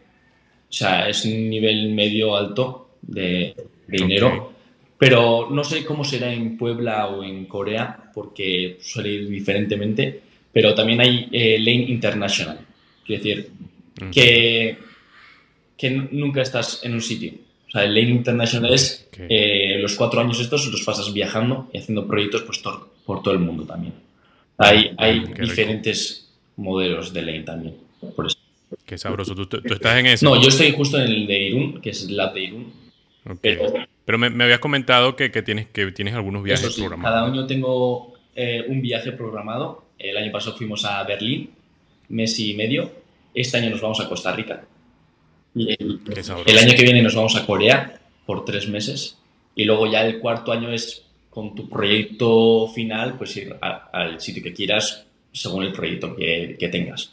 o 0.73 0.75
sea, 0.75 1.07
es 1.07 1.23
un 1.25 1.51
nivel 1.51 1.93
medio 1.93 2.35
alto 2.35 2.97
de, 3.03 3.55
dinero. 3.87 4.51
Pero 4.97 5.47
no 5.51 5.63
sé 5.63 5.85
cómo 5.85 6.03
será 6.03 6.33
en 6.33 6.57
Puebla 6.57 7.09
o 7.09 7.23
en 7.23 7.45
Corea, 7.45 8.09
porque 8.11 8.79
suele 8.81 9.09
ir 9.09 9.29
diferentemente. 9.29 10.21
Pero 10.51 10.73
también 10.73 10.99
hay 11.01 11.29
eh, 11.31 11.59
Lane 11.59 11.91
International. 11.91 12.59
Quiere 13.05 13.23
decir 13.23 13.51
que, 14.11 14.77
que 15.77 15.89
nunca 15.91 16.41
estás 16.41 16.83
en 16.83 16.95
un 16.95 17.01
sitio. 17.01 17.33
O 17.67 17.69
sea, 17.69 17.83
el 17.83 17.93
Lane 17.93 18.09
International 18.09 18.73
es 18.73 19.07
eh, 19.29 19.77
los 19.79 19.93
cuatro 19.93 20.21
años 20.21 20.39
estos 20.39 20.65
los 20.71 20.81
pasas 20.81 21.13
viajando 21.13 21.69
y 21.71 21.77
haciendo 21.77 22.07
proyectos 22.07 22.41
pues, 22.41 22.63
por 23.05 23.21
todo 23.21 23.35
el 23.35 23.41
mundo 23.41 23.63
también. 23.63 23.93
Hay, 24.57 24.91
hay 24.97 25.19
diferentes 25.39 26.22
modelos 26.55 27.13
de 27.13 27.21
Lane 27.21 27.43
también. 27.43 27.75
Por 28.15 28.27
eso. 28.27 28.37
Qué 28.85 28.97
sabroso. 28.97 29.35
¿Tú, 29.35 29.61
estás 29.63 29.99
en 29.99 30.07
eso? 30.07 30.25
No, 30.25 30.41
yo 30.41 30.49
estoy 30.49 30.71
justo 30.71 30.97
en 30.97 31.03
el 31.03 31.27
de 31.27 31.39
Irún, 31.39 31.81
que 31.81 31.91
es 31.91 32.03
el 32.03 32.17
lab 32.17 32.33
de 32.33 32.43
Irún. 32.43 32.73
Pero, 33.41 34.17
me, 34.17 34.43
habías 34.43 34.59
comentado 34.59 35.15
que, 35.15 35.29
tienes, 35.29 35.67
que 35.67 35.91
tienes 35.91 36.13
algunos 36.13 36.43
viajes 36.43 36.75
programados. 36.75 37.13
Cada 37.13 37.25
año 37.25 37.47
tengo 37.47 38.13
eh, 38.35 38.65
un 38.67 38.81
viaje 38.81 39.11
programado. 39.13 39.85
El 39.97 40.17
año 40.17 40.31
pasado 40.31 40.57
fuimos 40.57 40.83
a 40.83 41.03
Berlín, 41.03 41.51
mes 42.09 42.37
y 42.39 42.53
medio. 42.55 42.91
Este 43.33 43.57
año 43.57 43.69
nos 43.69 43.81
vamos 43.81 43.99
a 44.01 44.09
Costa 44.09 44.33
Rica. 44.35 44.65
el, 45.55 46.01
año 46.57 46.75
que 46.75 46.83
viene 46.83 47.01
nos 47.01 47.15
vamos 47.15 47.35
a 47.35 47.45
Corea 47.45 47.99
por 48.25 48.43
tres 48.43 48.67
meses. 48.67 49.17
Y 49.55 49.63
luego 49.65 49.89
ya 49.89 50.05
el 50.05 50.19
cuarto 50.19 50.51
año 50.51 50.71
es 50.71 51.05
con 51.29 51.55
tu 51.55 51.69
proyecto 51.69 52.67
final, 52.67 53.17
pues 53.17 53.37
ir 53.37 53.55
al 53.61 54.19
sitio 54.19 54.43
que 54.43 54.53
quieras 54.53 55.05
según 55.33 55.65
el 55.65 55.73
proyecto 55.73 56.15
que, 56.15 56.55
que 56.57 56.69
tengas. 56.69 57.11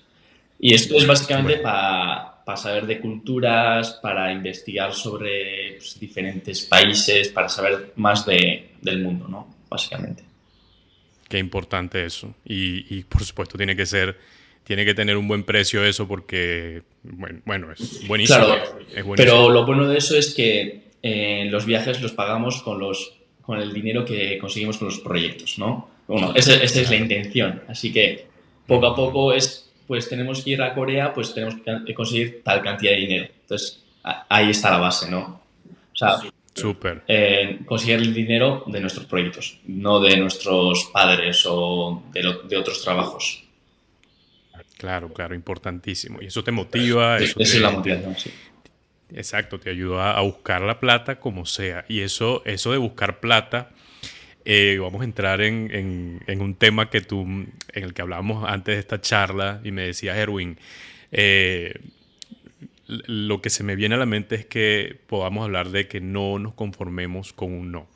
Y 0.59 0.75
esto 0.75 0.97
es 0.97 1.07
básicamente 1.07 1.57
para 1.59 2.57
saber 2.57 2.87
de 2.87 3.01
culturas, 3.01 3.99
para 4.03 4.31
investigar 4.33 4.93
sobre 4.93 5.77
pues, 5.79 5.99
diferentes 5.99 6.63
países, 6.63 7.29
para 7.29 7.49
saber 7.49 7.93
más 7.97 8.27
de, 8.27 8.73
del 8.81 9.01
mundo, 9.01 9.27
¿no? 9.27 9.55
Básicamente. 9.69 10.23
Qué 11.29 11.39
importante 11.39 12.05
eso. 12.05 12.35
Y, 12.45 12.95
y, 12.95 13.05
por 13.05 13.25
supuesto 13.25 13.57
tiene 13.57 13.75
que 13.77 13.87
ser 13.87 14.19
tiene 14.65 14.85
que 14.85 14.95
tener 14.95 15.17
un 15.17 15.27
buen 15.27 15.43
precio 15.43 15.85
eso 15.85 16.07
porque, 16.07 16.83
bueno, 17.03 17.41
bueno 17.45 17.73
es 17.73 18.07
buenísimo. 18.07 18.39
Claro, 18.39 18.79
pero 19.17 19.49
lo 19.49 19.65
bueno 19.67 19.89
de 19.89 19.99
eso 19.99 20.17
es 20.17 20.35
que 20.35 20.91
eh, 21.03 21.47
los 21.51 21.67
viajes 21.67 22.01
los 22.01 22.13
pagamos 22.13 22.63
con, 22.63 22.79
los, 22.79 23.15
con 23.43 23.61
el 23.61 23.73
dinero 23.73 24.05
que 24.05 24.39
conseguimos 24.39 24.79
con 24.79 24.89
los 24.89 25.01
proyectos, 25.01 25.59
¿no? 25.59 25.89
Bueno, 26.11 26.33
esa, 26.35 26.55
esa 26.55 26.81
es 26.81 26.91
la 26.91 26.97
intención. 26.97 27.63
Así 27.69 27.93
que 27.93 28.27
poco 28.67 28.87
a 28.87 28.97
poco 28.97 29.33
es, 29.33 29.71
pues 29.87 30.09
tenemos 30.09 30.43
que 30.43 30.51
ir 30.51 30.63
a 30.63 30.75
Corea, 30.75 31.15
pues 31.15 31.33
tenemos 31.33 31.57
que 31.87 31.95
conseguir 31.95 32.43
tal 32.43 32.63
cantidad 32.63 32.93
de 32.93 32.99
dinero. 32.99 33.29
Entonces, 33.43 33.81
ahí 34.29 34.51
está 34.51 34.71
la 34.73 34.79
base, 34.79 35.09
¿no? 35.09 35.41
O 35.93 35.97
sea, 35.97 36.21
Súper. 36.53 37.05
Eh, 37.07 37.61
conseguir 37.65 37.97
el 37.97 38.13
dinero 38.13 38.65
de 38.67 38.81
nuestros 38.81 39.07
proyectos, 39.07 39.61
no 39.67 40.01
de 40.01 40.17
nuestros 40.17 40.91
padres 40.93 41.45
o 41.47 42.03
de, 42.13 42.39
de 42.49 42.57
otros 42.57 42.83
trabajos. 42.83 43.45
Claro, 44.77 45.13
claro, 45.13 45.35
importantísimo. 45.35 46.21
Y 46.21 46.27
eso 46.27 46.43
te 46.43 46.51
motiva. 46.51 47.19
eso 47.19 47.39
esa 47.39 47.57
es 47.57 47.63
la 47.63 47.71
motivación, 47.71 48.17
sí. 48.17 48.31
Exacto, 49.15 49.61
te 49.61 49.71
ayuda 49.71 50.17
a 50.17 50.21
buscar 50.23 50.63
la 50.63 50.81
plata 50.81 51.21
como 51.21 51.47
sea. 51.47 51.85
Y 51.89 52.01
eso, 52.01 52.43
eso 52.45 52.73
de 52.73 52.79
buscar 52.79 53.21
plata, 53.21 53.71
eh, 54.45 54.79
vamos 54.81 55.03
a 55.03 55.05
entrar 55.05 55.41
en, 55.41 56.21
un 56.27 56.55
tema 56.55 56.91
que 56.91 57.01
tú, 57.01 57.23
en 57.23 57.53
el 57.73 57.95
que 57.95 58.03
hablábamos 58.03 58.49
antes 58.49 58.75
de 58.75 58.81
esta 58.81 59.01
charla 59.01 59.61
y 59.65 59.71
me 59.71 59.83
decías, 59.83 60.17
Erwin, 60.17 60.59
eh, 61.13 61.75
lo 62.87 63.41
que 63.41 63.51
se 63.51 63.63
me 63.63 63.77
viene 63.77 63.95
a 63.95 63.99
la 63.99 64.07
mente 64.07 64.35
es 64.35 64.47
que 64.47 64.99
podamos 65.07 65.45
hablar 65.45 65.71
de 65.71 65.87
que 65.87 66.01
no 66.01 66.39
nos 66.39 66.55
conformemos 66.55 67.33
con 67.33 67.53
un 67.53 67.73
no. 67.73 67.89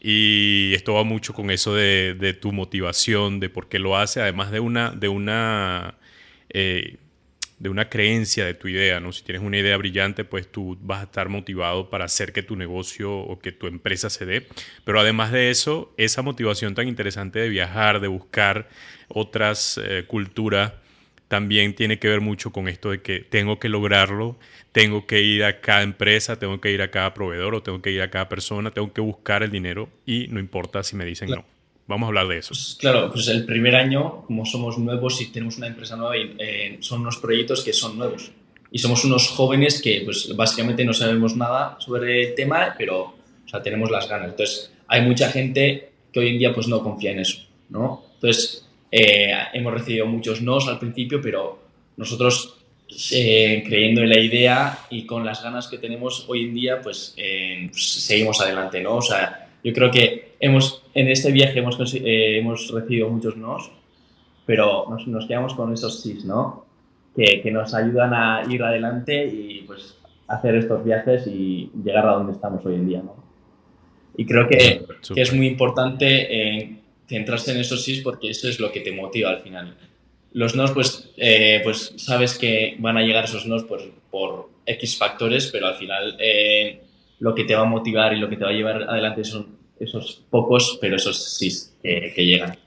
Y 0.00 0.72
esto 0.74 0.94
va 0.94 1.04
mucho 1.04 1.32
con 1.32 1.50
eso 1.50 1.74
de, 1.74 2.38
tu 2.40 2.52
motivación, 2.52 3.40
de 3.40 3.48
por 3.48 3.68
qué 3.68 3.78
lo 3.78 3.96
hace, 3.96 4.20
además 4.20 4.50
de 4.50 4.60
una, 4.60 4.90
de 4.90 5.08
una 5.08 5.94
eh, 6.50 6.96
de 7.58 7.68
una 7.70 7.88
creencia 7.88 8.44
de 8.44 8.54
tu 8.54 8.68
idea, 8.68 9.00
¿no? 9.00 9.12
Si 9.12 9.24
tienes 9.24 9.42
una 9.42 9.58
idea 9.58 9.76
brillante, 9.76 10.24
pues 10.24 10.50
tú 10.50 10.76
vas 10.80 11.00
a 11.00 11.04
estar 11.04 11.28
motivado 11.28 11.88
para 11.88 12.04
hacer 12.04 12.32
que 12.32 12.42
tu 12.42 12.54
negocio 12.56 13.14
o 13.14 13.38
que 13.38 13.52
tu 13.52 13.66
empresa 13.66 14.10
se 14.10 14.26
dé. 14.26 14.46
Pero 14.84 15.00
además 15.00 15.32
de 15.32 15.50
eso, 15.50 15.94
esa 15.96 16.22
motivación 16.22 16.74
tan 16.74 16.86
interesante 16.86 17.38
de 17.38 17.48
viajar, 17.48 18.00
de 18.00 18.08
buscar 18.08 18.68
otras 19.08 19.80
eh, 19.82 20.04
culturas, 20.06 20.72
también 21.28 21.74
tiene 21.74 21.98
que 21.98 22.08
ver 22.08 22.20
mucho 22.20 22.52
con 22.52 22.68
esto 22.68 22.90
de 22.90 23.02
que 23.02 23.20
tengo 23.20 23.58
que 23.58 23.68
lograrlo, 23.68 24.38
tengo 24.72 25.06
que 25.06 25.22
ir 25.22 25.44
a 25.44 25.60
cada 25.60 25.82
empresa, 25.82 26.38
tengo 26.38 26.60
que 26.60 26.70
ir 26.70 26.82
a 26.82 26.90
cada 26.90 27.14
proveedor 27.14 27.54
o 27.54 27.62
tengo 27.62 27.82
que 27.82 27.90
ir 27.90 28.02
a 28.02 28.10
cada 28.10 28.28
persona, 28.28 28.70
tengo 28.70 28.92
que 28.92 29.00
buscar 29.00 29.42
el 29.42 29.50
dinero 29.50 29.88
y 30.04 30.28
no 30.28 30.38
importa 30.38 30.82
si 30.82 30.94
me 30.94 31.04
dicen 31.04 31.30
no. 31.30 31.44
Vamos 31.88 32.06
a 32.06 32.08
hablar 32.08 32.26
de 32.28 32.38
eso. 32.38 32.48
Pues, 32.48 32.76
claro, 32.78 33.10
pues 33.12 33.28
el 33.28 33.44
primer 33.44 33.76
año, 33.76 34.24
como 34.26 34.44
somos 34.44 34.76
nuevos 34.78 35.20
y 35.20 35.26
tenemos 35.26 35.56
una 35.58 35.68
empresa 35.68 35.96
nueva, 35.96 36.16
eh, 36.16 36.78
son 36.80 37.02
unos 37.02 37.18
proyectos 37.18 37.62
que 37.62 37.72
son 37.72 37.96
nuevos. 37.96 38.32
Y 38.72 38.78
somos 38.78 39.04
unos 39.04 39.28
jóvenes 39.28 39.80
que, 39.80 40.02
pues, 40.04 40.34
básicamente 40.34 40.84
no 40.84 40.92
sabemos 40.92 41.36
nada 41.36 41.76
sobre 41.78 42.28
el 42.28 42.34
tema, 42.34 42.74
pero, 42.76 43.02
o 43.02 43.48
sea, 43.48 43.62
tenemos 43.62 43.90
las 43.90 44.08
ganas. 44.08 44.30
Entonces, 44.30 44.72
hay 44.88 45.02
mucha 45.02 45.30
gente 45.30 45.92
que 46.12 46.20
hoy 46.20 46.28
en 46.30 46.38
día, 46.38 46.52
pues, 46.52 46.66
no 46.66 46.82
confía 46.82 47.12
en 47.12 47.20
eso, 47.20 47.38
¿no? 47.68 48.04
Entonces, 48.14 48.66
eh, 48.90 49.32
hemos 49.52 49.72
recibido 49.72 50.06
muchos 50.06 50.42
nos 50.42 50.66
al 50.66 50.80
principio, 50.80 51.20
pero 51.22 51.62
nosotros, 51.96 52.56
eh, 53.12 53.62
creyendo 53.64 54.00
en 54.02 54.10
la 54.10 54.18
idea 54.18 54.78
y 54.90 55.06
con 55.06 55.24
las 55.24 55.42
ganas 55.42 55.68
que 55.68 55.78
tenemos 55.78 56.24
hoy 56.28 56.46
en 56.46 56.54
día, 56.54 56.80
pues, 56.82 57.14
pues 57.70 57.92
seguimos 57.92 58.40
adelante, 58.40 58.80
¿no? 58.80 58.96
O 58.96 59.02
sea, 59.02 59.48
yo 59.62 59.72
creo 59.72 59.90
que 59.90 60.36
hemos, 60.40 60.82
en 60.96 61.08
este 61.08 61.30
viaje 61.30 61.58
hemos, 61.58 61.78
eh, 61.94 62.38
hemos 62.38 62.70
recibido 62.70 63.10
muchos 63.10 63.36
nos, 63.36 63.70
pero 64.46 64.86
nos, 64.88 65.06
nos 65.06 65.26
quedamos 65.26 65.52
con 65.54 65.72
esos 65.72 66.00
sí, 66.00 66.20
¿no? 66.24 66.64
Que, 67.14 67.42
que, 67.42 67.50
nos 67.50 67.74
ayudan 67.74 68.14
a 68.14 68.42
ir 68.48 68.62
adelante 68.62 69.26
y 69.26 69.62
pues 69.66 69.98
hacer 70.26 70.54
estos 70.54 70.82
viajes 70.84 71.26
y 71.26 71.70
llegar 71.84 72.08
a 72.08 72.12
donde 72.12 72.32
estamos 72.32 72.64
hoy 72.64 72.76
en 72.76 72.88
día, 72.88 73.02
¿no? 73.02 73.14
Y 74.16 74.24
creo 74.24 74.48
que, 74.48 74.86
que 75.14 75.20
es 75.20 75.34
muy 75.34 75.46
importante 75.46 76.06
eh, 76.30 76.78
centrarse 77.06 77.52
en 77.52 77.58
esos 77.58 77.84
sí 77.84 78.00
porque 78.02 78.30
eso 78.30 78.48
es 78.48 78.58
lo 78.58 78.72
que 78.72 78.80
te 78.80 78.92
motiva 78.92 79.28
al 79.28 79.40
final. 79.42 79.76
Los 80.32 80.56
nos, 80.56 80.72
pues, 80.72 81.10
eh, 81.18 81.60
pues 81.62 81.92
sabes 81.96 82.38
que 82.38 82.76
van 82.78 82.96
a 82.96 83.02
llegar 83.02 83.24
esos 83.24 83.46
nos 83.46 83.64
por, 83.64 83.82
por 84.10 84.48
X 84.64 84.96
factores, 84.96 85.48
pero 85.52 85.66
al 85.66 85.74
final 85.74 86.16
lo 87.18 87.34
que 87.34 87.44
te 87.44 87.54
va 87.54 87.62
a 87.62 87.66
motivar 87.66 88.14
y 88.14 88.18
lo 88.18 88.30
que 88.30 88.36
te 88.36 88.44
va 88.44 88.50
a 88.50 88.54
llevar 88.54 88.82
adelante 88.84 89.24
son 89.24 89.55
esos 89.80 90.22
pocos, 90.30 90.78
pero 90.80 90.96
esos 90.96 91.36
sí 91.36 91.50
que, 91.82 92.12
llegan. 92.16 92.58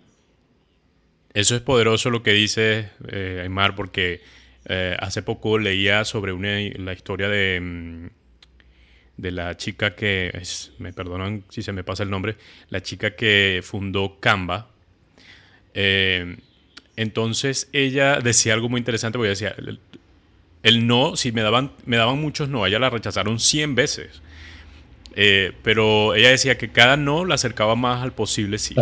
Eso 1.33 1.55
es 1.55 1.61
poderoso 1.61 2.09
lo 2.09 2.23
que 2.23 2.33
dice 2.33 2.89
eh, 3.07 3.39
Aymar, 3.43 3.75
porque 3.75 4.21
eh, 4.65 4.95
hace 4.99 5.21
poco 5.21 5.57
leía 5.57 6.05
sobre 6.05 6.33
una, 6.33 6.59
la 6.77 6.93
historia 6.93 7.29
de, 7.29 7.59
mm, 7.61 8.07
de 9.17 9.31
la 9.31 9.57
chica 9.57 9.95
que, 9.95 10.31
me 10.77 10.93
perdonan 10.93 11.43
si 11.49 11.61
se 11.61 11.73
me 11.73 11.83
pasa 11.83 12.03
el 12.03 12.09
nombre, 12.09 12.35
la 12.69 12.81
chica 12.81 13.15
que 13.15 13.61
fundó 13.63 14.19
Canva. 14.19 14.69
Eh, 15.73 16.37
entonces 16.95 17.69
ella 17.73 18.19
decía 18.19 18.53
algo 18.53 18.69
muy 18.69 18.79
interesante, 18.79 19.17
porque 19.17 19.29
decía, 19.29 19.55
el, 19.57 19.79
el, 20.63 20.87
no, 20.87 21.15
si 21.15 21.31
me 21.31 21.41
daban, 21.41 21.71
me 21.85 21.97
daban 21.97 22.19
muchos 22.19 22.49
no, 22.49 22.65
ella 22.65 22.79
la 22.79 22.89
rechazaron 22.89 23.39
100 23.39 23.75
veces. 23.75 24.21
Eh, 25.15 25.51
pero 25.63 26.15
ella 26.15 26.29
decía 26.29 26.57
que 26.57 26.71
cada 26.71 26.97
no 26.97 27.25
la 27.25 27.35
acercaba 27.35 27.75
más 27.75 28.03
al 28.03 28.13
posible 28.13 28.57
sí. 28.57 28.75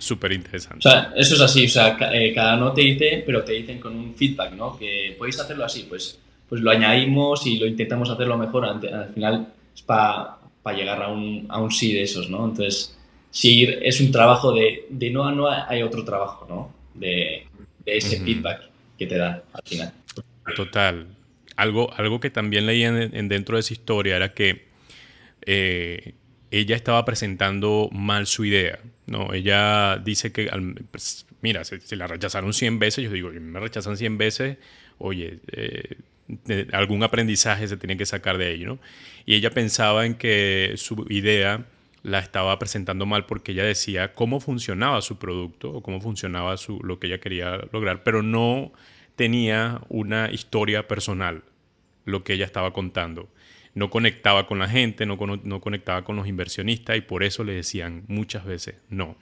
Súper 0.00 0.32
interesante. 0.32 0.88
O 0.88 0.90
sea, 0.90 1.12
eso 1.16 1.34
es 1.34 1.40
así, 1.40 1.66
o 1.66 1.68
sea, 1.68 1.98
eh, 2.12 2.32
cada 2.34 2.56
no 2.56 2.72
te 2.72 2.80
dice, 2.80 3.22
pero 3.26 3.44
te 3.44 3.52
dicen 3.52 3.78
con 3.78 3.94
un 3.94 4.14
feedback, 4.14 4.52
¿no? 4.54 4.78
Que 4.78 5.14
podéis 5.18 5.38
hacerlo 5.38 5.64
así, 5.64 5.86
pues, 5.88 6.18
pues 6.48 6.62
lo 6.62 6.70
añadimos 6.70 7.46
y 7.46 7.58
lo 7.58 7.66
intentamos 7.66 8.08
hacerlo 8.08 8.38
mejor. 8.38 8.64
Al 8.64 9.12
final 9.12 9.48
es 9.74 9.82
para 9.82 10.38
llegar 10.74 11.02
a 11.02 11.08
un, 11.08 11.46
a 11.48 11.60
un 11.60 11.70
sí 11.70 11.92
de 11.92 12.02
esos, 12.02 12.30
¿no? 12.30 12.44
Entonces, 12.46 12.96
sí, 13.30 13.68
es 13.82 14.00
un 14.00 14.10
trabajo 14.10 14.52
de, 14.52 14.86
de 14.88 15.10
no 15.10 15.26
a 15.26 15.32
no 15.32 15.48
hay 15.48 15.82
otro 15.82 16.04
trabajo, 16.04 16.46
¿no? 16.48 16.72
De, 16.94 17.46
de 17.84 17.96
ese 17.96 18.20
feedback 18.20 18.62
que 18.98 19.06
te 19.06 19.18
da 19.18 19.42
al 19.52 19.62
final. 19.64 19.92
Total. 20.56 21.06
Algo, 21.56 21.92
algo 21.94 22.20
que 22.20 22.30
también 22.30 22.66
leí 22.66 22.82
en, 22.82 23.28
dentro 23.28 23.56
de 23.56 23.60
esa 23.60 23.74
historia 23.74 24.16
era 24.16 24.32
que 24.32 24.71
eh, 25.46 26.14
ella 26.50 26.76
estaba 26.76 27.04
presentando 27.04 27.88
mal 27.92 28.26
su 28.26 28.44
idea. 28.44 28.78
¿no? 29.06 29.32
Ella 29.32 29.98
dice 29.98 30.32
que, 30.32 30.50
pues, 30.90 31.26
mira, 31.40 31.64
si, 31.64 31.96
la 31.96 32.06
rechazaron 32.06 32.52
100 32.52 32.78
veces, 32.78 33.04
yo 33.04 33.10
digo, 33.10 33.30
me 33.30 33.58
rechazan 33.58 33.96
100 33.96 34.18
veces, 34.18 34.58
oye, 34.98 35.40
eh, 35.52 35.96
algún 36.72 37.02
aprendizaje 37.02 37.66
se 37.68 37.76
tiene 37.76 37.96
que 37.96 38.06
sacar 38.06 38.38
de 38.38 38.52
ello. 38.52 38.66
¿no? 38.66 38.78
Y 39.24 39.34
ella 39.34 39.50
pensaba 39.50 40.04
en 40.06 40.14
que 40.14 40.74
su 40.76 41.06
idea 41.08 41.66
la 42.02 42.18
estaba 42.18 42.58
presentando 42.58 43.06
mal 43.06 43.26
porque 43.26 43.52
ella 43.52 43.64
decía 43.64 44.12
cómo 44.12 44.40
funcionaba 44.40 45.00
su 45.00 45.18
producto 45.18 45.70
o 45.70 45.82
cómo 45.82 46.00
funcionaba 46.00 46.56
su, 46.56 46.80
lo 46.82 46.98
que 46.98 47.06
ella 47.06 47.18
quería 47.18 47.60
lograr, 47.72 48.02
pero 48.02 48.22
no 48.22 48.72
tenía 49.16 49.80
una 49.88 50.30
historia 50.30 50.88
personal 50.88 51.44
lo 52.04 52.24
que 52.24 52.34
ella 52.34 52.44
estaba 52.44 52.72
contando 52.72 53.28
no 53.74 53.90
conectaba 53.90 54.46
con 54.46 54.58
la 54.58 54.68
gente, 54.68 55.06
no, 55.06 55.16
no 55.16 55.60
conectaba 55.60 56.04
con 56.04 56.16
los 56.16 56.26
inversionistas 56.26 56.96
y 56.96 57.00
por 57.00 57.22
eso 57.22 57.44
le 57.44 57.54
decían 57.54 58.04
muchas 58.08 58.44
veces 58.44 58.76
no. 58.88 59.16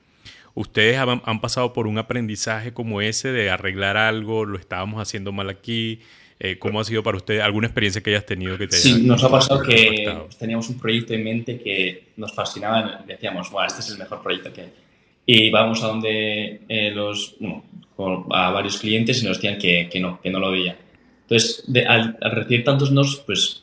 ¿Ustedes 0.55 0.99
han, 0.99 1.41
pasado 1.41 1.73
por 1.73 1.87
un 1.87 1.99
aprendizaje 1.99 2.73
como 2.73 3.01
ese 3.01 3.33
de 3.33 3.51
arreglar 3.51 3.97
algo? 3.97 4.45
¿Lo 4.45 4.59
estábamos 4.59 5.01
haciendo 5.01 5.33
mal 5.33 5.49
aquí? 5.49 6.01
Eh, 6.41 6.59
¿Cómo 6.59 6.81
ha 6.81 6.85
sido 6.85 7.03
para 7.03 7.19
usted 7.19 7.41
alguna 7.41 7.69
experiencia 7.69 8.03
que 8.03 8.11
hayas 8.11 8.27
tenido 8.27 8.59
que 8.59 8.67
te 8.67 8.77
Sí, 8.77 9.03
nos 9.03 9.23
ha 9.23 9.31
pasado 9.31 9.63
que 9.63 10.13
teníamos 10.39 10.69
un 10.69 10.79
proyecto 10.79 11.15
en 11.15 11.23
mente 11.23 11.61
que 11.61 12.09
nos 12.17 12.35
fascinaba. 12.35 13.05
Decíamos, 13.07 13.51
bueno, 13.51 13.69
este 13.69 13.81
es 13.81 13.91
el 13.91 13.99
mejor 13.99 14.23
proyecto 14.23 14.53
que 14.53 14.63
hay. 14.63 14.73
Y 15.27 15.51
vamos 15.51 15.85
a 15.85 15.89
donde 15.89 16.63
eh, 16.69 16.91
los, 16.91 17.37
a 18.31 18.51
varios 18.51 18.79
clientes 18.79 19.23
y 19.23 19.27
nos 19.27 19.37
decían 19.37 19.59
que, 19.59 19.89
que, 19.91 20.01
no, 20.01 20.21
que 20.21 20.31
no 20.31 20.41
lo 20.41 20.51
veían. 20.51 20.77
Entonces, 21.23 21.65
al, 21.87 22.19
al, 22.21 22.31
recibir 22.33 22.65
tantos 22.65 22.91
nos, 22.91 23.17
pues 23.19 23.60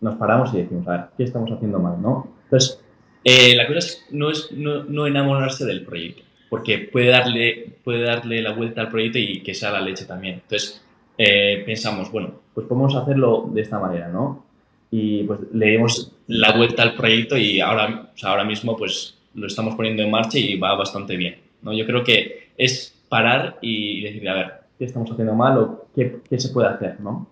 nos 0.00 0.16
paramos 0.16 0.52
y 0.54 0.58
decimos, 0.58 0.86
a 0.88 0.90
ver, 0.90 1.00
¿qué 1.16 1.24
estamos 1.24 1.50
haciendo 1.50 1.78
mal? 1.78 2.00
¿no? 2.00 2.28
Entonces, 2.44 2.80
eh, 3.24 3.56
la 3.56 3.66
cosa 3.66 3.78
es 3.78 4.06
no, 4.10 4.30
es 4.30 4.52
no, 4.52 5.06
enamorarse 5.06 5.64
del 5.64 5.84
proyecto, 5.84 6.22
porque 6.48 6.78
puede 6.78 7.08
darle, 7.08 7.76
puede 7.82 8.02
darle 8.02 8.40
la 8.42 8.52
vuelta 8.52 8.82
al 8.82 8.88
proyecto 8.88 9.18
y 9.18 9.42
que 9.42 9.54
sea 9.54 9.72
la 9.72 9.80
leche 9.80 10.04
también. 10.04 10.34
Entonces, 10.34 10.82
eh, 11.18 11.62
pensamos, 11.66 12.12
bueno, 12.12 12.34
pues 12.54 12.66
podemos 12.66 12.94
hacerlo 12.94 13.50
de 13.52 13.62
esta 13.62 13.78
manera, 13.78 14.08
¿no? 14.08 14.44
Y 14.90 15.24
pues 15.24 15.40
le 15.52 15.70
dimos 15.72 16.12
la 16.28 16.56
vuelta 16.56 16.82
al 16.82 16.94
proyecto 16.94 17.36
y 17.36 17.60
ahora, 17.60 18.12
ahora 18.22 18.44
mismo 18.44 18.76
pues 18.76 19.18
lo 19.34 19.46
estamos 19.46 19.74
poniendo 19.74 20.02
en 20.02 20.10
marcha 20.10 20.38
y 20.38 20.56
va 20.58 20.74
bastante 20.76 21.16
bien, 21.16 21.36
¿no? 21.62 21.72
Yo 21.72 21.84
creo 21.84 22.04
que 22.04 22.50
es 22.56 22.96
parar 23.08 23.58
y 23.60 24.02
decir, 24.02 24.28
a 24.28 24.34
ver, 24.34 24.52
¿qué 24.78 24.84
estamos 24.84 25.10
haciendo 25.10 25.34
mal 25.34 25.58
o 25.58 25.86
qué, 25.94 26.18
qué 26.28 26.38
se 26.38 26.50
puede 26.50 26.68
hacer, 26.68 27.00
¿no? 27.00 27.26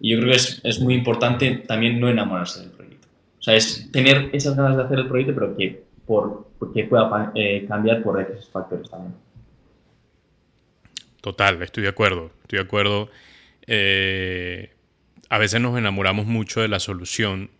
Y 0.00 0.10
yo 0.10 0.18
creo 0.18 0.30
que 0.30 0.36
es, 0.36 0.60
es, 0.64 0.80
muy 0.80 0.94
importante 0.94 1.64
también 1.66 1.98
no 1.98 2.08
enamorarse 2.08 2.60
del 2.60 2.70
proyecto. 2.70 3.08
O 3.38 3.42
sea, 3.42 3.54
es 3.54 3.90
tener 3.90 4.30
esas 4.32 4.56
ganas 4.56 4.76
de 4.76 4.84
hacer 4.84 4.98
el 5.00 5.08
proyecto, 5.08 5.34
pero 5.34 5.56
que, 5.56 5.82
por, 6.06 6.48
que 6.72 6.84
pueda 6.84 7.32
eh, 7.34 7.64
cambiar 7.66 8.02
por 8.02 8.20
X 8.20 8.48
factores 8.50 8.88
también. 8.88 9.14
Total, 11.20 11.60
estoy 11.62 11.82
de 11.82 11.88
acuerdo, 11.88 12.30
estoy 12.42 12.58
de 12.58 12.64
acuerdo. 12.64 13.10
Eh, 13.66 14.70
a 15.28 15.38
veces 15.38 15.60
nos 15.60 15.76
enamoramos 15.76 16.26
mucho 16.26 16.60
de 16.60 16.68
la 16.68 16.80
solución 16.80 17.50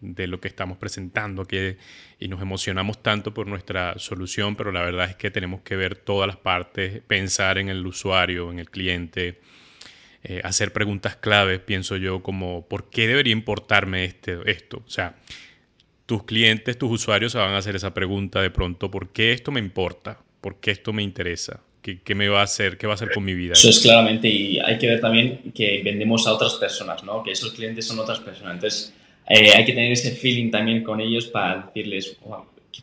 de 0.00 0.26
lo 0.28 0.40
que 0.40 0.48
estamos 0.48 0.78
presentando 0.78 1.44
que, 1.44 1.76
y 2.20 2.28
nos 2.28 2.40
emocionamos 2.40 3.02
tanto 3.02 3.34
por 3.34 3.46
nuestra 3.46 3.98
solución, 3.98 4.54
pero 4.54 4.70
la 4.70 4.82
verdad 4.82 5.10
es 5.10 5.16
que 5.16 5.30
tenemos 5.30 5.62
que 5.62 5.76
ver 5.76 5.96
todas 5.96 6.28
las 6.28 6.36
partes, 6.36 7.02
pensar 7.06 7.58
en 7.58 7.68
el 7.68 7.84
usuario, 7.86 8.50
en 8.50 8.60
el 8.60 8.70
cliente, 8.70 9.40
eh, 10.30 10.42
hacer 10.44 10.74
preguntas 10.74 11.16
claves, 11.16 11.58
pienso 11.60 11.96
yo, 11.96 12.22
como 12.22 12.66
¿por 12.68 12.90
qué 12.90 13.06
debería 13.06 13.32
importarme 13.32 14.04
este, 14.04 14.36
esto? 14.44 14.82
O 14.86 14.90
sea, 14.90 15.16
tus 16.04 16.24
clientes, 16.24 16.76
tus 16.76 16.90
usuarios 16.90 17.32
se 17.32 17.38
van 17.38 17.54
a 17.54 17.56
hacer 17.56 17.74
esa 17.76 17.94
pregunta 17.94 18.42
de 18.42 18.50
pronto, 18.50 18.90
¿por 18.90 19.08
qué 19.08 19.32
esto 19.32 19.52
me 19.52 19.60
importa? 19.60 20.18
¿Por 20.42 20.60
qué 20.60 20.70
esto 20.70 20.92
me 20.92 21.02
interesa? 21.02 21.60
¿Qué, 21.80 22.02
¿Qué, 22.02 22.14
me 22.14 22.28
va 22.28 22.40
a 22.40 22.44
hacer? 22.44 22.76
¿Qué 22.76 22.86
va 22.86 22.92
a 22.92 22.96
hacer 22.96 23.10
con 23.10 23.24
mi 23.24 23.32
vida? 23.32 23.54
Eso 23.54 23.70
es 23.70 23.78
claramente, 23.80 24.28
y 24.28 24.58
hay 24.58 24.76
que 24.76 24.88
ver 24.88 25.00
también 25.00 25.50
que 25.54 25.80
vendemos 25.82 26.26
a 26.26 26.34
otras 26.34 26.56
personas, 26.56 27.02
¿no? 27.04 27.22
Que 27.22 27.30
esos 27.30 27.52
clientes 27.52 27.86
son 27.86 27.98
otras 27.98 28.20
personas. 28.20 28.56
Entonces, 28.56 28.92
eh, 29.30 29.52
hay 29.56 29.64
que 29.64 29.72
tener 29.72 29.92
ese 29.92 30.10
feeling 30.10 30.50
también 30.50 30.84
con 30.84 31.00
ellos 31.00 31.26
para 31.28 31.70
decirles, 31.72 32.18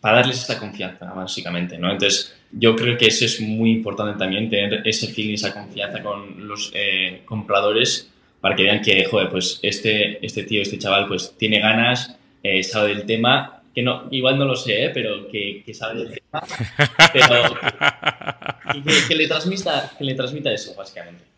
para 0.02 0.18
darles 0.18 0.44
esa 0.44 0.60
confianza, 0.60 1.06
básicamente, 1.14 1.78
¿no? 1.78 1.92
Entonces, 1.92 2.36
yo 2.52 2.76
creo 2.76 2.98
que 2.98 3.08
eso 3.08 3.26
es 3.26 3.40
muy 3.42 3.72
importante 3.72 4.18
también, 4.18 4.50
tener 4.50 4.82
ese 4.86 5.08
feeling, 5.08 5.34
esa 5.34 5.54
confianza 5.54 6.02
con 6.02 6.48
los 6.48 6.72
eh, 6.74 7.22
compradores 7.26 8.12
para 8.42 8.56
que 8.56 8.64
vean 8.64 8.82
que, 8.82 9.06
joder, 9.06 9.30
pues 9.30 9.60
este, 9.64 10.24
este 10.26 10.44
tío, 10.44 10.62
este 10.62 10.78
chaval, 10.78 11.08
pues 11.08 11.36
tiene 11.38 11.60
ganas, 11.60 12.16
eh, 12.44 12.64
sabe 12.64 12.90
del 12.90 13.06
tema, 13.06 13.64
que 13.74 13.82
no, 13.82 14.08
igual 14.12 14.38
no 14.38 14.46
lo 14.46 14.56
sé, 14.56 14.86
¿eh? 14.86 14.92
pero 14.94 15.28
que, 15.28 15.64
que, 15.66 15.74
sabe 15.74 16.04
del 16.04 16.14
tema, 16.14 16.44
pero 17.12 17.58
que, 18.86 19.08
que, 19.08 19.16
le 19.16 19.28
transmita, 19.28 19.92
que 19.98 20.04
le 20.04 20.14
transmita 20.14 20.54
eso, 20.54 20.74
básicamente. 20.76 21.35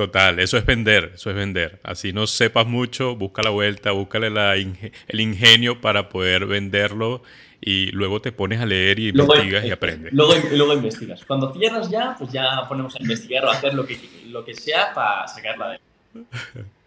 Total, 0.00 0.38
eso 0.38 0.56
es 0.56 0.64
vender, 0.64 1.12
eso 1.16 1.28
es 1.28 1.36
vender. 1.36 1.78
Así 1.82 2.14
no 2.14 2.26
sepas 2.26 2.66
mucho, 2.66 3.16
busca 3.16 3.42
la 3.42 3.50
vuelta, 3.50 3.90
búscale 3.90 4.30
la 4.30 4.54
el 4.54 5.20
ingenio 5.20 5.82
para 5.82 6.08
poder 6.08 6.46
venderlo 6.46 7.22
y 7.60 7.90
luego 7.90 8.22
te 8.22 8.32
pones 8.32 8.62
a 8.62 8.64
leer 8.64 8.98
y 8.98 9.12
luego, 9.12 9.34
investigas 9.34 9.66
y 9.66 9.68
eh, 9.68 9.72
aprendes. 9.74 10.14
Luego, 10.14 10.32
luego 10.52 10.72
investigas. 10.72 11.22
Cuando 11.26 11.52
cierras 11.52 11.90
ya, 11.90 12.16
pues 12.18 12.32
ya 12.32 12.66
ponemos 12.66 12.96
a 12.96 13.02
investigar 13.02 13.44
o 13.44 13.50
a 13.50 13.52
hacer 13.52 13.74
lo 13.74 13.84
que, 13.84 13.98
lo 14.28 14.42
que 14.42 14.54
sea 14.54 14.94
para 14.94 15.28
sacarla 15.28 15.72
de 15.72 15.80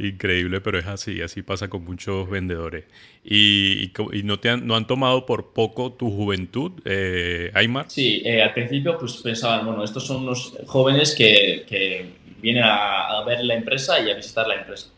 Increíble, 0.00 0.60
pero 0.60 0.78
es 0.78 0.86
así, 0.86 1.20
así 1.22 1.42
pasa 1.42 1.66
con 1.66 1.84
muchos 1.84 2.30
vendedores. 2.30 2.84
¿Y, 3.24 3.90
y, 4.12 4.22
no, 4.22 4.38
te 4.38 4.48
han, 4.48 4.64
no 4.64 4.76
han 4.76 4.86
tomado 4.86 5.26
por 5.26 5.52
poco 5.52 5.92
tu 5.92 6.08
juventud, 6.12 6.70
eh, 6.84 7.50
Aymar? 7.52 7.86
Sí, 7.88 8.22
eh, 8.24 8.40
al 8.40 8.54
principio 8.54 8.96
pues 8.96 9.16
pensaban, 9.16 9.66
bueno, 9.66 9.82
estos 9.82 10.06
son 10.06 10.22
unos 10.22 10.56
jóvenes 10.66 11.16
que, 11.16 11.66
que 11.68 12.12
vienen 12.40 12.64
a, 12.64 13.18
a, 13.18 13.24
ver 13.24 13.44
la 13.44 13.54
empresa 13.54 14.00
y 14.00 14.10
a 14.10 14.14
visitar 14.14 14.46
la 14.46 14.56
empresa. 14.56 14.88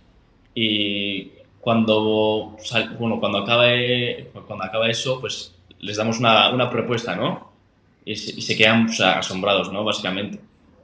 Y 0.55 1.33
cuando, 1.61 2.57
bueno, 2.99 3.21
cuando, 3.21 3.39
acabe, 3.39 4.31
cuando 4.47 4.65
acaba 4.65 4.89
eso, 4.89 5.21
pues 5.21 5.55
les 5.81 5.97
damos 5.97 6.19
una, 6.19 6.53
una 6.53 6.71
propuesta, 6.71 7.15
¿no? 7.17 7.51
Y 8.05 8.17
se, 8.17 8.39
y 8.39 8.43
se 8.43 8.57
quedan 8.57 8.87
pues, 8.87 9.01
asombrados, 9.01 9.73
¿no? 9.73 9.85
Básicamente. 9.85 10.41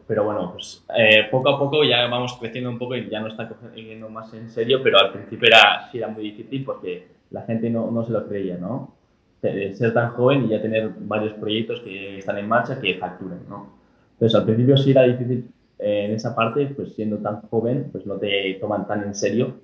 Pero 0.06 0.24
bueno, 0.24 0.52
pues 0.52 0.84
eh, 0.96 1.26
poco 1.30 1.48
a 1.48 1.58
poco 1.58 1.82
ya 1.82 2.06
vamos 2.06 2.34
creciendo 2.38 2.70
un 2.70 2.78
poco 2.78 2.94
y 2.94 3.08
ya 3.10 3.20
no 3.20 3.28
está 3.28 3.48
cogiendo 3.48 4.08
más 4.08 4.32
en 4.34 4.48
serio, 4.50 4.80
pero 4.82 4.98
al 4.98 5.12
principio 5.12 5.48
era, 5.48 5.88
sí 5.90 5.98
era 5.98 6.08
muy 6.08 6.24
difícil 6.24 6.64
porque 6.64 7.08
la 7.30 7.42
gente 7.42 7.68
no, 7.70 7.90
no 7.90 8.04
se 8.04 8.12
lo 8.12 8.26
creía, 8.26 8.56
¿no? 8.56 8.94
Ser 9.42 9.94
tan 9.94 10.10
joven 10.10 10.44
y 10.44 10.48
ya 10.48 10.62
tener 10.62 10.90
varios 11.00 11.34
proyectos 11.34 11.80
que 11.80 12.18
están 12.18 12.38
en 12.38 12.48
marcha 12.48 12.80
que 12.80 12.94
facturen, 12.94 13.40
¿no? 13.48 13.74
Entonces 14.12 14.38
al 14.38 14.44
principio 14.44 14.76
sí 14.76 14.92
era 14.92 15.02
difícil 15.02 15.50
en 15.78 16.12
esa 16.12 16.34
parte, 16.34 16.66
pues 16.66 16.94
siendo 16.94 17.18
tan 17.18 17.42
joven, 17.42 17.88
pues 17.92 18.06
no 18.06 18.14
te 18.14 18.54
toman 18.60 18.86
tan 18.86 19.02
en 19.04 19.14
serio, 19.14 19.54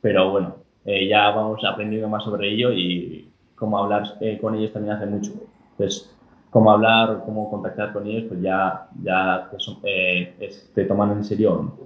pero 0.00 0.30
bueno, 0.30 0.56
eh, 0.84 1.06
ya 1.08 1.30
vamos 1.30 1.62
aprendiendo 1.64 2.08
más 2.08 2.24
sobre 2.24 2.48
ello 2.48 2.72
y 2.72 3.30
cómo 3.54 3.78
hablar 3.78 4.16
eh, 4.20 4.38
con 4.40 4.54
ellos 4.54 4.72
también 4.72 4.96
hace 4.96 5.06
mucho. 5.06 5.32
Entonces, 5.72 6.16
cómo 6.50 6.72
hablar, 6.72 7.22
cómo 7.24 7.50
contactar 7.50 7.92
con 7.92 8.06
ellos, 8.06 8.24
pues 8.28 8.40
ya, 8.40 8.88
ya 9.02 9.50
te, 9.50 9.56
eh, 9.84 10.50
te 10.74 10.84
toman 10.84 11.12
en 11.12 11.24
serio. 11.24 11.78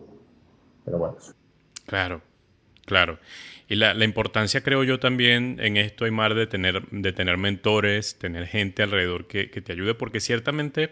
Pero 0.85 0.99
bueno. 0.99 1.17
Claro, 1.87 2.23
claro. 2.87 3.19
Y 3.69 3.77
la, 3.77 3.95
la, 3.95 4.05
importancia, 4.05 4.63
creo 4.63 4.85
yo, 4.85 5.01
también 5.01 5.59
en 5.61 5.77
esto, 5.77 6.05
Aymar, 6.05 6.35
de 6.35 6.47
tener, 6.47 6.87
de 6.91 7.13
tener 7.13 7.39
mentores, 7.39 8.19
tener 8.19 8.47
gente 8.47 8.83
alrededor 8.83 9.27
que, 9.27 9.51
que 9.51 9.63
te 9.63 9.73
ayude, 9.73 9.95
porque 9.95 10.21
ciertamente 10.21 10.91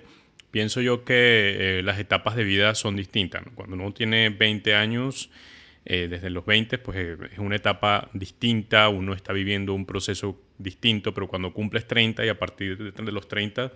pienso 0.52 0.80
yo 0.82 1.04
que 1.04 1.78
eh, 1.78 1.82
las 1.82 1.98
etapas 1.98 2.36
de 2.36 2.44
vida 2.44 2.76
son 2.76 2.94
distintas. 2.94 3.42
Cuando 3.56 3.74
uno 3.74 3.92
tiene 3.92 4.28
20 4.28 4.76
años, 4.76 5.30
eh, 5.84 6.06
desde 6.08 6.30
los 6.30 6.46
20, 6.46 6.78
pues 6.78 6.98
eh, 6.98 7.16
es 7.32 7.38
una 7.38 7.56
etapa 7.56 8.08
distinta, 8.12 8.88
uno 8.88 9.14
está 9.14 9.32
viviendo 9.32 9.74
un 9.74 9.86
proceso 9.86 10.40
distinto, 10.58 11.12
pero 11.12 11.26
cuando 11.26 11.52
cumples 11.52 11.88
30 11.88 12.24
y 12.24 12.28
a 12.28 12.38
partir 12.38 12.92
de 12.92 13.12
los 13.12 13.26
30, 13.26 13.72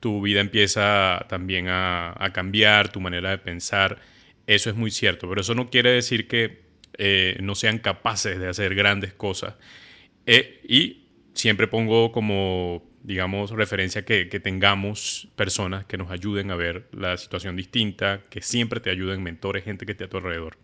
tu 0.00 0.20
vida 0.20 0.40
empieza 0.40 1.24
también 1.28 1.66
a, 1.68 2.30
cambiar, 2.34 2.92
tu 2.92 3.00
manera 3.00 3.30
de 3.30 3.38
pensar, 3.38 3.98
eso 4.46 4.70
es 4.70 4.76
muy 4.76 4.90
cierto, 4.90 5.28
pero 5.28 5.40
eso 5.40 5.54
no 5.54 5.70
quiere 5.70 5.92
decir 5.92 6.28
que 6.28 6.68
no 7.40 7.54
sean 7.54 7.78
capaces 7.78 8.38
de 8.38 8.48
hacer 8.48 8.74
grandes 8.74 9.12
cosas. 9.12 9.54
Y 10.26 11.06
siempre 11.34 11.66
pongo 11.66 12.12
como 12.12 12.87
digamos, 13.08 13.52
referencia 13.52 14.04
que, 14.04 14.28
que, 14.28 14.38
tengamos 14.38 15.28
personas 15.34 15.86
que 15.86 15.96
nos 15.96 16.10
ayuden 16.10 16.50
a 16.50 16.56
ver 16.56 16.88
la 16.92 17.16
situación 17.16 17.56
distinta, 17.56 18.20
que 18.28 18.42
siempre 18.42 18.80
te 18.80 18.90
ayuden 18.90 19.22
mentores, 19.22 19.64
gente 19.64 19.86
que 19.86 19.92
esté 19.92 20.04
a 20.04 20.08
tu 20.10 20.18
alrededor. 20.18 20.58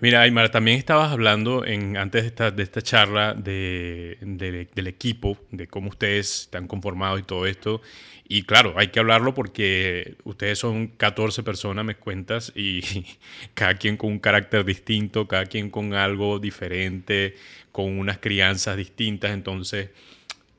Mira, 0.00 0.22
Aymar, 0.22 0.48
también 0.50 0.78
estabas 0.78 1.12
hablando 1.12 1.66
en, 1.66 1.98
antes 1.98 2.22
de 2.22 2.28
esta, 2.28 2.50
de 2.50 2.62
esta 2.62 2.80
charla 2.80 3.34
de, 3.34 4.16
de, 4.22 4.68
del 4.74 4.86
equipo, 4.86 5.36
de 5.50 5.66
cómo 5.68 5.90
ustedes 5.90 6.44
están 6.44 6.66
conformados 6.66 7.20
y 7.20 7.24
todo 7.24 7.46
esto. 7.46 7.82
Y 8.26 8.44
claro, 8.44 8.72
hay 8.78 8.88
que 8.88 8.98
hablarlo 8.98 9.34
porque 9.34 10.16
ustedes 10.24 10.58
son 10.58 10.88
14 10.88 11.42
personas, 11.42 11.84
me 11.84 11.96
cuentas, 11.96 12.54
y 12.56 12.80
cada 13.54 13.74
quien 13.74 13.98
con 13.98 14.12
un 14.12 14.18
carácter 14.18 14.64
distinto, 14.64 15.28
cada 15.28 15.44
quien 15.44 15.68
con 15.68 15.92
algo 15.92 16.38
diferente, 16.38 17.36
con 17.70 17.98
unas 17.98 18.16
crianzas 18.16 18.78
distintas. 18.78 19.32
Entonces, 19.32 19.90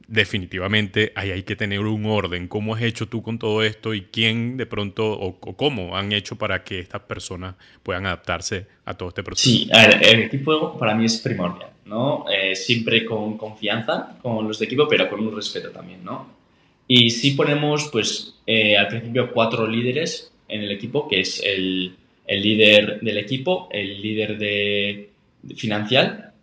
definitivamente 0.07 1.11
ahí 1.15 1.31
hay 1.31 1.43
que 1.43 1.55
tener 1.55 1.79
un 1.79 2.05
orden. 2.05 2.47
¿Cómo 2.47 2.75
has 2.75 2.81
hecho 2.81 3.07
tú 3.07 3.21
con 3.21 3.39
todo 3.39 3.63
esto 3.63 3.93
y 3.93 4.03
quién 4.03 4.57
de 4.57 4.65
pronto 4.65 5.13
o, 5.13 5.37
o 5.39 5.55
cómo 5.55 5.97
han 5.97 6.11
hecho 6.11 6.37
para 6.37 6.63
que 6.63 6.79
estas 6.79 7.01
personas 7.01 7.55
puedan 7.83 8.05
adaptarse 8.05 8.67
a 8.85 8.93
todo 8.95 9.09
este 9.09 9.23
proceso? 9.23 9.49
Sí, 9.49 9.69
el 10.01 10.19
equipo 10.21 10.77
para 10.77 10.95
mí 10.95 11.05
es 11.05 11.17
primordial, 11.17 11.69
¿no? 11.85 12.25
Eh, 12.29 12.55
siempre 12.55 13.05
con 13.05 13.37
confianza 13.37 14.17
con 14.21 14.47
los 14.47 14.59
de 14.59 14.65
equipo, 14.65 14.87
pero 14.87 15.09
con 15.09 15.19
un 15.19 15.35
respeto 15.35 15.69
también, 15.71 16.03
¿no? 16.03 16.43
Y 16.87 17.09
sí 17.09 17.31
ponemos, 17.31 17.89
pues, 17.91 18.35
eh, 18.45 18.77
al 18.77 18.87
principio 18.87 19.31
cuatro 19.31 19.67
líderes 19.67 20.31
en 20.47 20.61
el 20.61 20.71
equipo, 20.71 21.07
que 21.07 21.21
es 21.21 21.41
el, 21.43 21.95
el 22.27 22.41
líder 22.41 22.99
del 22.99 23.17
equipo, 23.17 23.69
el 23.71 24.01
líder 24.01 24.37
de, 24.37 25.09
de 25.41 25.55
financial, 25.55 26.33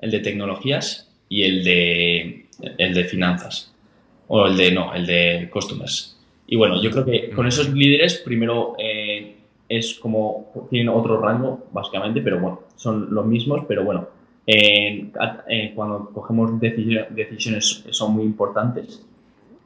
el 0.00 0.10
de 0.10 0.20
tecnologías 0.20 1.10
y 1.28 1.42
el 1.42 1.64
de 1.64 2.45
el 2.60 2.94
de 2.94 3.04
finanzas. 3.04 3.72
O 4.28 4.46
el 4.46 4.56
de, 4.56 4.72
no, 4.72 4.94
el 4.94 5.06
de 5.06 5.48
customers. 5.52 6.16
Y 6.46 6.56
bueno, 6.56 6.80
yo 6.80 6.90
creo 6.90 7.04
que 7.04 7.30
con 7.30 7.46
esos 7.46 7.72
líderes, 7.72 8.22
primero 8.24 8.74
eh, 8.78 9.36
es 9.68 9.94
como, 9.94 10.52
tienen 10.70 10.88
otro 10.88 11.20
rango, 11.20 11.66
básicamente, 11.72 12.20
pero 12.20 12.40
bueno, 12.40 12.60
son 12.76 13.12
los 13.12 13.26
mismos, 13.26 13.64
pero 13.66 13.84
bueno, 13.84 14.08
eh, 14.46 15.10
eh, 15.48 15.72
cuando 15.74 16.10
cogemos 16.10 16.60
decisiones 16.60 17.84
son 17.90 18.14
muy 18.14 18.24
importantes. 18.24 19.04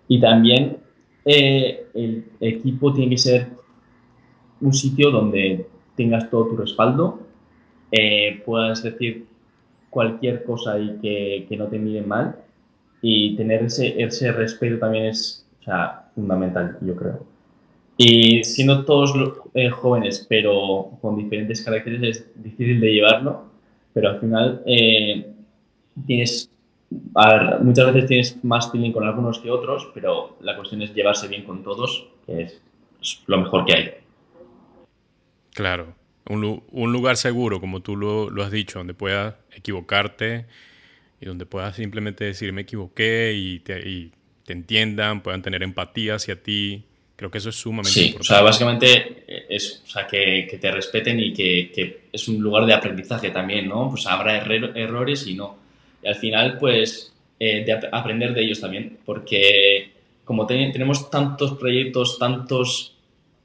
Y 0.08 0.20
también 0.20 0.78
el 1.24 2.24
equipo 2.40 2.92
tiene 2.92 3.10
que 3.10 3.18
ser 3.18 3.46
un 4.60 4.72
sitio 4.72 5.10
donde 5.10 5.66
tengas 5.96 6.30
todo 6.30 6.48
tu 6.48 6.56
respaldo, 6.56 7.20
puedas 8.44 8.82
decir 8.82 9.26
cualquier 9.90 10.44
cosa 10.44 10.78
y 10.78 10.98
que, 11.00 11.46
que 11.48 11.56
no 11.56 11.66
te 11.66 11.78
miren 11.78 12.08
mal 12.08 12.36
y 13.02 13.36
tener 13.36 13.62
ese, 13.64 14.02
ese 14.02 14.32
respeto 14.32 14.78
también 14.78 15.06
es 15.06 15.46
o 15.60 15.64
sea, 15.64 16.10
fundamental, 16.14 16.78
yo 16.80 16.96
creo. 16.96 17.26
Y 17.96 18.42
siendo 18.44 18.84
todos 18.84 19.14
eh, 19.52 19.68
jóvenes, 19.68 20.24
pero 20.28 20.92
con 21.02 21.16
diferentes 21.16 21.62
caracteres, 21.62 22.02
es 22.02 22.42
difícil 22.42 22.80
de 22.80 22.94
llevarlo, 22.94 23.44
pero 23.92 24.10
al 24.10 24.20
final 24.20 24.62
eh, 24.64 25.30
tienes, 26.06 26.50
a 27.14 27.34
ver, 27.34 27.60
muchas 27.60 27.92
veces 27.92 28.08
tienes 28.08 28.44
más 28.44 28.72
feeling 28.72 28.92
con 28.92 29.04
algunos 29.04 29.38
que 29.38 29.50
otros, 29.50 29.90
pero 29.92 30.38
la 30.40 30.56
cuestión 30.56 30.80
es 30.80 30.94
llevarse 30.94 31.28
bien 31.28 31.44
con 31.44 31.62
todos, 31.62 32.08
que 32.24 32.42
es, 32.42 32.62
es 33.02 33.22
lo 33.26 33.38
mejor 33.38 33.66
que 33.66 33.74
hay. 33.74 33.90
Claro, 35.52 35.94
un, 36.26 36.62
un 36.70 36.92
lugar 36.92 37.18
seguro, 37.18 37.60
como 37.60 37.80
tú 37.80 37.96
lo, 37.96 38.30
lo 38.30 38.42
has 38.42 38.50
dicho, 38.50 38.78
donde 38.78 38.94
puedas 38.94 39.34
equivocarte, 39.54 40.46
y 41.20 41.26
donde 41.26 41.46
puedas 41.46 41.76
simplemente 41.76 42.24
decir 42.24 42.52
me 42.52 42.62
equivoqué 42.62 43.34
y 43.36 43.60
te, 43.60 43.88
y 43.88 44.12
te 44.44 44.52
entiendan, 44.52 45.22
puedan 45.22 45.42
tener 45.42 45.62
empatía 45.62 46.14
hacia 46.14 46.42
ti, 46.42 46.84
Creo 47.20 47.30
que 47.30 47.36
eso 47.36 47.50
es 47.50 47.56
sumamente 47.56 47.90
sí, 47.90 48.06
importante. 48.06 48.32
O 48.32 48.34
sea, 48.34 48.42
básicamente 48.42 49.24
es 49.54 49.82
o 49.84 49.90
sea, 49.90 50.06
que, 50.06 50.58
te 50.58 50.70
respeten 50.70 51.20
y 51.20 51.34
que, 51.34 52.04
es 52.10 52.28
un 52.28 52.40
lugar 52.40 52.64
de 52.64 52.72
aprendizaje 52.72 53.28
también, 53.28 53.68
¿no? 53.68 53.90
Pues 53.90 54.06
habrá 54.06 54.38
errores 54.38 55.26
y 55.26 55.34
no. 55.34 55.58
Y 56.02 56.08
al 56.08 56.14
final, 56.14 56.56
pues, 56.56 57.12
eh, 57.38 57.62
de 57.62 57.78
aprender 57.92 58.32
de 58.32 58.40
ellos 58.42 58.58
también, 58.62 59.00
porque 59.04 59.90
como 60.24 60.46
tenemos 60.46 61.10
tantos 61.10 61.58
proyectos, 61.58 62.18
tantos, 62.18 62.96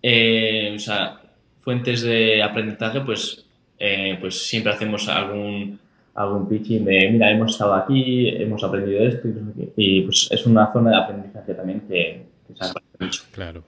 eh, 0.02 0.72
o 0.74 0.80
sea, 0.80 1.20
fuentes 1.60 2.02
de 2.02 2.42
aprendizaje, 2.42 3.02
pues, 3.02 3.46
eh, 3.78 4.18
pues 4.22 4.42
siempre 4.48 4.72
hacemos 4.72 5.10
algún, 5.10 5.82
algún 6.16 6.48
pitching 6.48 6.86
de, 6.86 7.10
mira, 7.12 7.30
hemos 7.30 7.52
estado 7.52 7.76
aquí, 7.76 8.30
hemos 8.30 8.64
aprendido 8.64 9.04
esto, 9.04 9.28
y, 9.76 10.02
pues 10.02 10.30
es 10.32 10.46
una 10.46 10.72
zona 10.72 10.92
de 10.92 10.98
aprendizaje 10.98 11.54
también 11.54 11.82
que, 11.82 12.26
que 12.48 12.56
se 12.56 12.74
mucho. 13.00 13.24
Claro. 13.32 13.64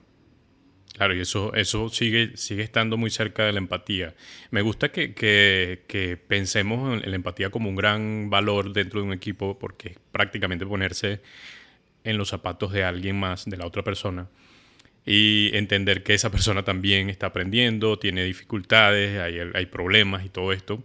Claro, 0.96 1.14
y 1.14 1.20
eso, 1.20 1.54
eso 1.54 1.90
sigue, 1.90 2.36
sigue 2.36 2.64
estando 2.64 2.96
muy 2.96 3.10
cerca 3.10 3.44
de 3.44 3.52
la 3.52 3.58
empatía. 3.58 4.14
Me 4.50 4.62
gusta 4.62 4.90
que, 4.90 5.14
que, 5.14 6.18
pensemos 6.26 7.00
en 7.00 7.08
la 7.08 7.14
empatía 7.14 7.50
como 7.50 7.68
un 7.68 7.76
gran 7.76 8.30
valor 8.30 8.72
dentro 8.72 9.00
de 9.00 9.06
un 9.06 9.12
equipo, 9.12 9.56
porque 9.60 9.90
es 9.90 9.98
prácticamente 10.10 10.66
ponerse 10.66 11.20
en 12.02 12.18
los 12.18 12.30
zapatos 12.30 12.72
de 12.72 12.82
alguien 12.82 13.14
más, 13.20 13.44
de 13.44 13.56
la 13.56 13.66
otra 13.66 13.84
persona, 13.84 14.26
y 15.06 15.50
entender 15.54 16.02
que 16.02 16.14
esa 16.14 16.30
persona 16.30 16.64
también 16.64 17.10
está 17.10 17.28
aprendiendo, 17.28 18.00
tiene 18.00 18.24
dificultades, 18.24 19.20
hay, 19.20 19.38
hay 19.54 19.66
problemas 19.66 20.24
y 20.24 20.30
todo 20.30 20.52
esto. 20.52 20.82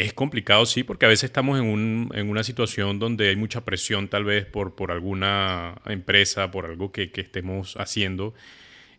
Es 0.00 0.14
complicado, 0.14 0.64
sí, 0.64 0.82
porque 0.82 1.04
a 1.04 1.10
veces 1.10 1.24
estamos 1.24 1.58
en, 1.58 1.66
un, 1.66 2.10
en 2.14 2.30
una 2.30 2.42
situación 2.42 2.98
donde 2.98 3.28
hay 3.28 3.36
mucha 3.36 3.66
presión 3.66 4.08
tal 4.08 4.24
vez 4.24 4.46
por, 4.46 4.74
por 4.74 4.92
alguna 4.92 5.74
empresa, 5.84 6.50
por 6.50 6.64
algo 6.64 6.90
que, 6.90 7.12
que 7.12 7.20
estemos 7.20 7.76
haciendo 7.76 8.32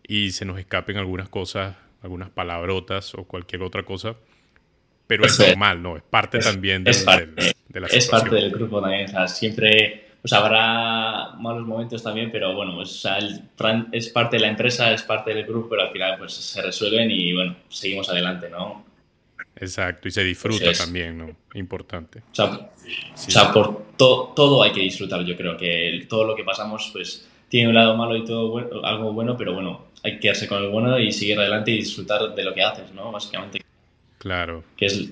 y 0.07 0.29
se 0.29 0.45
nos 0.45 0.59
escapen 0.59 0.97
algunas 0.97 1.27
cosas, 1.27 1.75
algunas 2.03 2.29
palabrotas 2.29 3.15
o 3.15 3.23
cualquier 3.23 3.63
otra 3.63 3.81
cosa. 3.81 4.13
Pero 5.07 5.25
es 5.25 5.39
normal, 5.39 5.81
¿no? 5.81 5.97
Es 5.97 6.03
parte 6.03 6.37
también 6.37 6.83
de, 6.83 6.91
la 7.79 7.87
Es 7.87 8.07
parte 8.07 8.35
del 8.35 8.51
grupo 8.51 8.79
también. 8.79 9.05
O 9.05 9.07
sea, 9.07 9.27
siempre 9.27 10.05
pues 10.21 10.33
habrá 10.33 11.31
malos 11.39 11.65
momentos 11.65 12.03
también, 12.03 12.31
pero 12.31 12.53
bueno, 12.53 12.75
pues, 12.75 13.03
es 13.91 14.09
parte 14.09 14.35
de 14.37 14.41
la 14.43 14.49
empresa, 14.49 14.93
es 14.93 15.01
parte 15.01 15.33
del 15.33 15.47
grupo, 15.47 15.67
pero 15.67 15.81
al 15.81 15.91
final 15.91 16.19
pues 16.19 16.33
se 16.33 16.61
resuelven 16.61 17.09
y 17.09 17.33
bueno, 17.33 17.55
seguimos 17.69 18.07
adelante, 18.07 18.51
¿no? 18.51 18.90
Exacto, 19.61 20.07
y 20.07 20.11
se 20.11 20.23
disfruta 20.23 20.73
también, 20.73 21.19
¿no? 21.19 21.35
Importante. 21.53 22.23
O 22.31 23.15
sea, 23.15 23.53
por 23.53 23.95
todo 23.95 24.63
hay 24.63 24.71
que 24.71 24.81
disfrutar, 24.81 25.23
yo 25.23 25.37
creo 25.37 25.55
que 25.55 26.07
todo 26.09 26.25
lo 26.25 26.35
que 26.35 26.43
pasamos 26.43 26.89
pues 26.91 27.27
tiene 27.47 27.69
un 27.69 27.75
lado 27.75 27.95
malo 27.95 28.15
y 28.15 28.25
todo 28.25 28.49
bueno, 28.49 28.83
algo 28.83 29.13
bueno, 29.13 29.37
pero 29.37 29.53
bueno, 29.53 29.85
hay 30.03 30.13
que 30.13 30.19
quedarse 30.21 30.47
con 30.47 30.63
el 30.63 30.69
bueno 30.69 30.97
y 30.97 31.11
seguir 31.11 31.37
adelante 31.37 31.69
y 31.69 31.77
disfrutar 31.77 32.33
de 32.33 32.43
lo 32.43 32.55
que 32.55 32.63
haces, 32.63 32.91
¿no? 32.91 33.11
Básicamente. 33.11 33.61
Claro. 34.17 34.63
Que 34.75 34.87
es, 34.87 35.11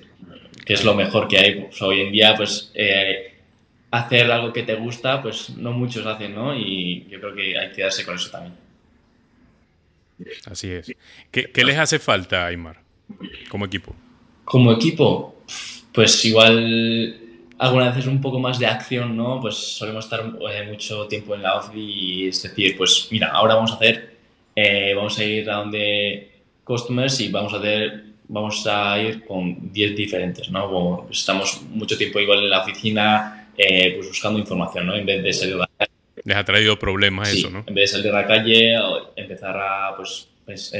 que 0.64 0.72
es 0.72 0.84
lo 0.84 0.94
mejor 0.94 1.28
que 1.28 1.38
hay. 1.38 1.60
Pues, 1.60 1.80
hoy 1.82 2.00
en 2.00 2.12
día, 2.12 2.34
pues, 2.36 2.72
eh, 2.74 3.34
hacer 3.92 4.32
algo 4.32 4.52
que 4.52 4.64
te 4.64 4.74
gusta, 4.74 5.22
pues 5.22 5.50
no 5.50 5.70
muchos 5.70 6.04
hacen, 6.06 6.34
¿no? 6.34 6.56
Y 6.56 7.06
yo 7.08 7.20
creo 7.20 7.34
que 7.34 7.56
hay 7.56 7.68
que 7.68 7.76
quedarse 7.76 8.04
con 8.04 8.16
eso 8.16 8.30
también. 8.30 8.54
Así 10.46 10.72
es. 10.72 10.92
¿Qué, 11.30 11.52
qué 11.52 11.64
les 11.64 11.78
hace 11.78 12.00
falta, 12.00 12.46
Aymar, 12.46 12.80
como 13.48 13.66
equipo? 13.66 13.94
Como 14.50 14.72
equipo, 14.72 15.36
pues 15.92 16.24
igual 16.24 17.16
algunas 17.56 17.94
veces 17.94 18.10
un 18.10 18.20
poco 18.20 18.40
más 18.40 18.58
de 18.58 18.66
acción, 18.66 19.16
¿no? 19.16 19.38
Pues 19.40 19.54
solemos 19.54 20.06
estar 20.06 20.24
eh, 20.52 20.66
mucho 20.68 21.06
tiempo 21.06 21.36
en 21.36 21.42
la 21.42 21.58
OFI 21.58 21.78
y 21.78 22.26
es 22.26 22.42
decir, 22.42 22.76
pues 22.76 23.06
mira, 23.12 23.28
ahora 23.28 23.54
vamos 23.54 23.70
a 23.70 23.74
hacer, 23.76 24.16
eh, 24.56 24.92
vamos 24.96 25.16
a 25.20 25.22
ir 25.22 25.48
a 25.48 25.54
donde 25.54 26.32
customers 26.64 27.20
y 27.20 27.28
vamos 27.28 27.54
a 27.54 27.58
hacer, 27.58 28.02
vamos 28.26 28.66
a 28.66 29.00
ir 29.00 29.24
con 29.24 29.72
10 29.72 29.94
diferentes, 29.94 30.50
¿no? 30.50 30.68
Como 30.68 31.08
estamos 31.12 31.62
mucho 31.70 31.96
tiempo 31.96 32.18
igual 32.18 32.40
en 32.40 32.50
la 32.50 32.62
oficina, 32.62 33.52
eh, 33.56 33.92
pues 33.94 34.08
buscando 34.08 34.40
información, 34.40 34.84
¿no? 34.84 34.96
En 34.96 35.06
vez 35.06 35.22
de 35.22 35.32
salir 35.32 35.54
a 35.54 35.58
la 35.58 35.70
calle. 35.78 35.92
Les 36.24 36.36
ha 36.36 36.44
traído 36.44 36.76
problemas 36.76 37.32
eso, 37.32 37.50
¿no? 37.50 37.62
En 37.68 37.74
vez 37.74 37.92
de 37.92 37.98
salir 37.98 38.12
a 38.12 38.22
la 38.22 38.26
calle, 38.26 38.74
empezar 39.14 39.56
a, 39.56 39.94
pues, 39.96 40.26
pues 40.44 40.72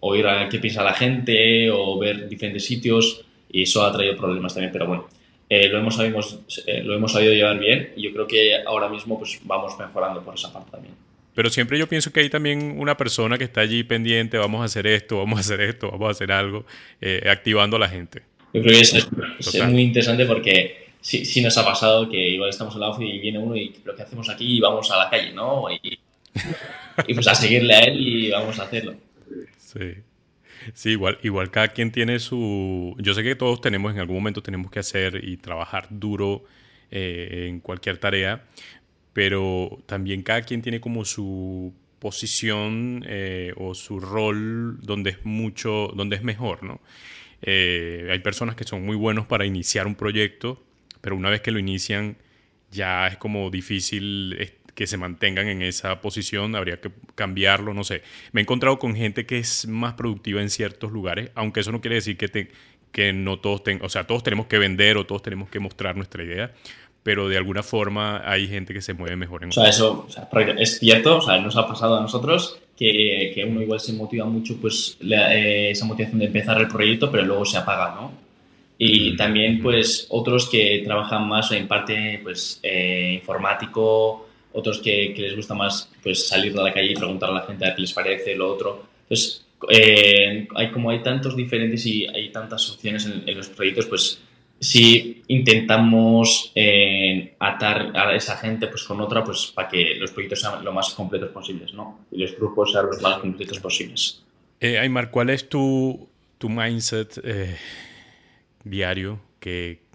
oír 0.00 0.26
a 0.26 0.48
qué 0.48 0.58
piensa 0.58 0.82
la 0.82 0.94
gente 0.94 1.70
o 1.70 1.98
ver 1.98 2.28
diferentes 2.28 2.64
sitios 2.64 3.24
y 3.50 3.62
eso 3.62 3.84
ha 3.84 3.92
traído 3.92 4.16
problemas 4.16 4.54
también, 4.54 4.72
pero 4.72 4.86
bueno 4.86 5.08
eh, 5.48 5.68
lo, 5.68 5.78
hemos 5.78 5.94
sabido, 5.94 6.18
eh, 6.66 6.82
lo 6.82 6.94
hemos 6.94 7.12
sabido 7.12 7.32
llevar 7.32 7.58
bien 7.58 7.92
y 7.96 8.02
yo 8.02 8.12
creo 8.12 8.26
que 8.26 8.62
ahora 8.66 8.88
mismo 8.88 9.16
pues 9.18 9.38
vamos 9.44 9.78
mejorando 9.78 10.22
por 10.22 10.34
esa 10.34 10.52
parte 10.52 10.72
también. 10.72 10.94
Pero 11.34 11.50
siempre 11.50 11.78
yo 11.78 11.86
pienso 11.86 12.12
que 12.12 12.20
hay 12.20 12.30
también 12.30 12.74
una 12.78 12.96
persona 12.96 13.38
que 13.38 13.44
está 13.44 13.60
allí 13.60 13.84
pendiente, 13.84 14.38
vamos 14.38 14.62
a 14.62 14.64
hacer 14.64 14.86
esto, 14.86 15.18
vamos 15.18 15.38
a 15.38 15.40
hacer 15.40 15.60
esto, 15.60 15.90
vamos 15.90 16.08
a 16.08 16.10
hacer 16.10 16.32
algo, 16.32 16.64
eh, 17.00 17.22
activando 17.30 17.76
a 17.76 17.78
la 17.78 17.88
gente. 17.88 18.22
Yo 18.54 18.62
creo 18.62 18.74
que 18.74 18.80
es, 18.80 18.94
es, 18.94 19.68
muy 19.68 19.82
interesante 19.82 20.24
porque 20.24 20.88
sí, 21.00 21.24
sí, 21.24 21.42
nos 21.42 21.56
ha 21.58 21.64
pasado 21.64 22.08
que 22.08 22.16
igual 22.16 22.50
estamos 22.50 22.74
en 22.74 22.80
la 22.80 22.88
oficina 22.88 23.14
y 23.14 23.20
viene 23.20 23.38
uno 23.38 23.54
y 23.54 23.72
lo 23.84 23.94
que 23.94 24.02
hacemos 24.02 24.28
aquí 24.30 24.56
y 24.56 24.60
vamos 24.60 24.90
a 24.90 24.96
la 24.96 25.10
calle, 25.10 25.32
¿no? 25.32 25.66
Y, 25.70 25.98
y 27.06 27.14
pues 27.14 27.28
a 27.28 27.34
seguirle 27.34 27.74
a 27.74 27.80
él 27.80 28.00
y 28.00 28.30
vamos 28.30 28.58
a 28.58 28.64
hacerlo. 28.64 28.94
Sí. 29.76 29.94
Sí, 30.74 30.90
igual, 30.90 31.18
igual 31.22 31.50
cada 31.50 31.68
quien 31.68 31.92
tiene 31.92 32.18
su... 32.18 32.96
Yo 32.98 33.14
sé 33.14 33.22
que 33.22 33.36
todos 33.36 33.60
tenemos, 33.60 33.92
en 33.92 34.00
algún 34.00 34.16
momento 34.16 34.42
tenemos 34.42 34.70
que 34.70 34.78
hacer 34.78 35.22
y 35.22 35.36
trabajar 35.36 35.88
duro 35.90 36.44
eh, 36.90 37.46
en 37.48 37.60
cualquier 37.60 37.98
tarea, 37.98 38.44
pero 39.12 39.82
también 39.86 40.22
cada 40.22 40.42
quien 40.42 40.62
tiene 40.62 40.80
como 40.80 41.04
su 41.04 41.74
posición 41.98 43.04
eh, 43.06 43.52
o 43.56 43.74
su 43.74 44.00
rol 44.00 44.78
donde 44.80 45.10
es 45.10 45.24
mucho, 45.24 45.92
donde 45.94 46.16
es 46.16 46.22
mejor, 46.22 46.62
¿no? 46.62 46.80
Eh, 47.42 48.08
hay 48.10 48.18
personas 48.20 48.56
que 48.56 48.64
son 48.64 48.84
muy 48.84 48.96
buenos 48.96 49.26
para 49.26 49.44
iniciar 49.44 49.86
un 49.86 49.94
proyecto, 49.94 50.62
pero 51.00 51.16
una 51.16 51.30
vez 51.30 51.42
que 51.42 51.50
lo 51.50 51.58
inician 51.58 52.16
ya 52.70 53.06
es 53.08 53.16
como 53.18 53.50
difícil 53.50 54.32
que 54.76 54.86
se 54.86 54.98
mantengan 54.98 55.48
en 55.48 55.62
esa 55.62 56.02
posición, 56.02 56.54
habría 56.54 56.80
que 56.80 56.90
cambiarlo, 57.14 57.72
no 57.72 57.82
sé. 57.82 58.02
Me 58.32 58.40
he 58.40 58.42
encontrado 58.42 58.78
con 58.78 58.94
gente 58.94 59.24
que 59.24 59.38
es 59.38 59.66
más 59.66 59.94
productiva 59.94 60.42
en 60.42 60.50
ciertos 60.50 60.92
lugares, 60.92 61.30
aunque 61.34 61.60
eso 61.60 61.72
no 61.72 61.80
quiere 61.80 61.96
decir 61.96 62.18
que, 62.18 62.28
te, 62.28 62.50
que 62.92 63.14
no 63.14 63.38
todos 63.38 63.64
tengan, 63.64 63.86
o 63.86 63.88
sea, 63.88 64.06
todos 64.06 64.22
tenemos 64.22 64.46
que 64.46 64.58
vender 64.58 64.98
o 64.98 65.06
todos 65.06 65.22
tenemos 65.22 65.48
que 65.48 65.60
mostrar 65.60 65.96
nuestra 65.96 66.22
idea, 66.22 66.52
pero 67.02 67.26
de 67.26 67.38
alguna 67.38 67.62
forma 67.62 68.22
hay 68.30 68.48
gente 68.48 68.74
que 68.74 68.82
se 68.82 68.92
mueve 68.92 69.16
mejor 69.16 69.44
en 69.44 69.48
O 69.48 69.52
sea, 69.52 69.66
eso 69.66 70.06
es 70.58 70.78
cierto, 70.78 71.18
o 71.18 71.22
sea, 71.22 71.40
nos 71.40 71.56
ha 71.56 71.66
pasado 71.66 71.96
a 71.96 72.02
nosotros 72.02 72.58
que, 72.76 73.32
que 73.34 73.44
uno 73.44 73.62
igual 73.62 73.80
se 73.80 73.94
motiva 73.94 74.26
mucho, 74.26 74.58
pues 74.60 74.98
eh, 75.00 75.70
esa 75.70 75.86
motivación 75.86 76.18
de 76.18 76.26
empezar 76.26 76.60
el 76.60 76.68
proyecto, 76.68 77.10
pero 77.10 77.24
luego 77.24 77.46
se 77.46 77.56
apaga, 77.56 77.94
¿no? 77.94 78.26
Y 78.78 79.16
también, 79.16 79.62
pues, 79.62 80.06
otros 80.10 80.50
que 80.50 80.82
trabajan 80.84 81.26
más 81.26 81.50
en 81.52 81.66
parte, 81.66 82.20
pues, 82.22 82.60
eh, 82.62 83.14
informático, 83.20 84.25
otros 84.56 84.78
que, 84.78 85.14
les 85.16 85.36
gusta 85.36 85.54
más 85.54 85.90
pues, 86.02 86.26
salir 86.26 86.58
a 86.58 86.62
la 86.62 86.72
calle 86.72 86.92
y 86.92 86.94
preguntar 86.94 87.30
a 87.30 87.34
la 87.34 87.42
gente 87.42 87.66
a 87.66 87.74
qué 87.74 87.82
les 87.82 87.92
parece, 87.92 88.34
lo 88.34 88.52
otro. 88.52 88.86
Entonces, 89.02 89.44
eh, 89.70 90.48
hay, 90.54 90.70
como 90.70 90.90
hay 90.90 91.02
tantos 91.02 91.36
diferentes 91.36 91.84
y 91.86 92.06
hay 92.06 92.30
tantas 92.30 92.68
opciones 92.70 93.06
en, 93.06 93.36
los 93.36 93.48
proyectos, 93.48 93.86
pues 93.86 94.20
si 94.58 95.22
intentamos 95.28 96.50
eh, 96.54 97.34
atar 97.38 97.92
a 97.94 98.14
esa 98.14 98.36
gente 98.38 98.68
pues 98.68 98.84
con 98.84 99.00
otra 99.00 99.22
pues 99.22 99.52
para 99.54 99.68
que 99.68 99.94
los 99.96 100.10
proyectos 100.10 100.40
sean 100.40 100.64
lo 100.64 100.72
más 100.72 100.94
completos 100.94 101.30
posibles, 101.30 101.74
¿no? 101.74 102.06
Y 102.10 102.18
los 102.18 102.36
grupos 102.36 102.72
sean 102.72 102.86
los 102.86 103.00
más 103.02 103.18
completos 103.18 103.60
posibles. 103.60 104.22
Eh, 104.60 104.78
Aymar, 104.78 105.10
¿cuál 105.10 105.30
es 105.30 105.48
tu, 105.48 106.08
tu 106.38 106.48
mindset 106.48 107.20
eh, 107.22 107.56
diario 108.64 109.20
que, 109.38 109.85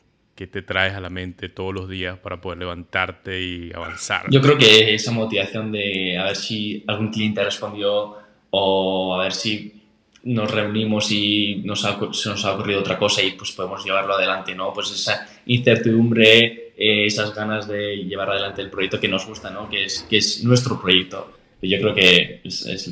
que 0.41 0.47
te 0.47 0.63
traes 0.63 0.95
a 0.95 0.99
la 0.99 1.11
mente 1.11 1.49
todos 1.49 1.71
los 1.71 1.87
días 1.87 2.17
para 2.17 2.41
poder 2.41 2.57
levantarte 2.57 3.39
y 3.39 3.71
avanzar? 3.71 4.25
Yo 4.31 4.41
creo 4.41 4.57
que 4.57 4.95
esa 4.95 5.11
motivación 5.11 5.71
de 5.71 6.17
a 6.17 6.23
ver 6.23 6.35
si 6.35 6.83
algún 6.87 7.11
cliente 7.11 7.43
respondió 7.43 8.17
o 8.49 9.13
a 9.13 9.23
ver 9.23 9.33
si 9.33 9.83
nos 10.23 10.49
reunimos 10.49 11.11
y 11.11 11.61
nos 11.63 11.85
ha, 11.85 11.99
se 12.11 12.29
nos 12.29 12.43
ha 12.43 12.53
ocurrido 12.53 12.79
otra 12.79 12.97
cosa 12.97 13.21
y 13.21 13.33
pues 13.33 13.51
podemos 13.51 13.85
llevarlo 13.85 14.15
adelante, 14.15 14.55
¿no? 14.55 14.73
Pues 14.73 14.89
esa 14.89 15.27
incertidumbre, 15.45 16.73
eh, 16.75 17.05
esas 17.05 17.35
ganas 17.35 17.67
de 17.67 17.97
llevar 17.97 18.31
adelante 18.31 18.63
el 18.63 18.71
proyecto 18.71 18.99
que 18.99 19.07
nos 19.07 19.27
gusta, 19.27 19.51
¿no? 19.51 19.69
Que 19.69 19.85
es, 19.85 20.07
que 20.09 20.17
es 20.17 20.43
nuestro 20.43 20.81
proyecto. 20.81 21.37
Yo 21.61 21.77
creo 21.77 21.93
que 21.93 22.41
es, 22.43 22.65
es 22.65 22.91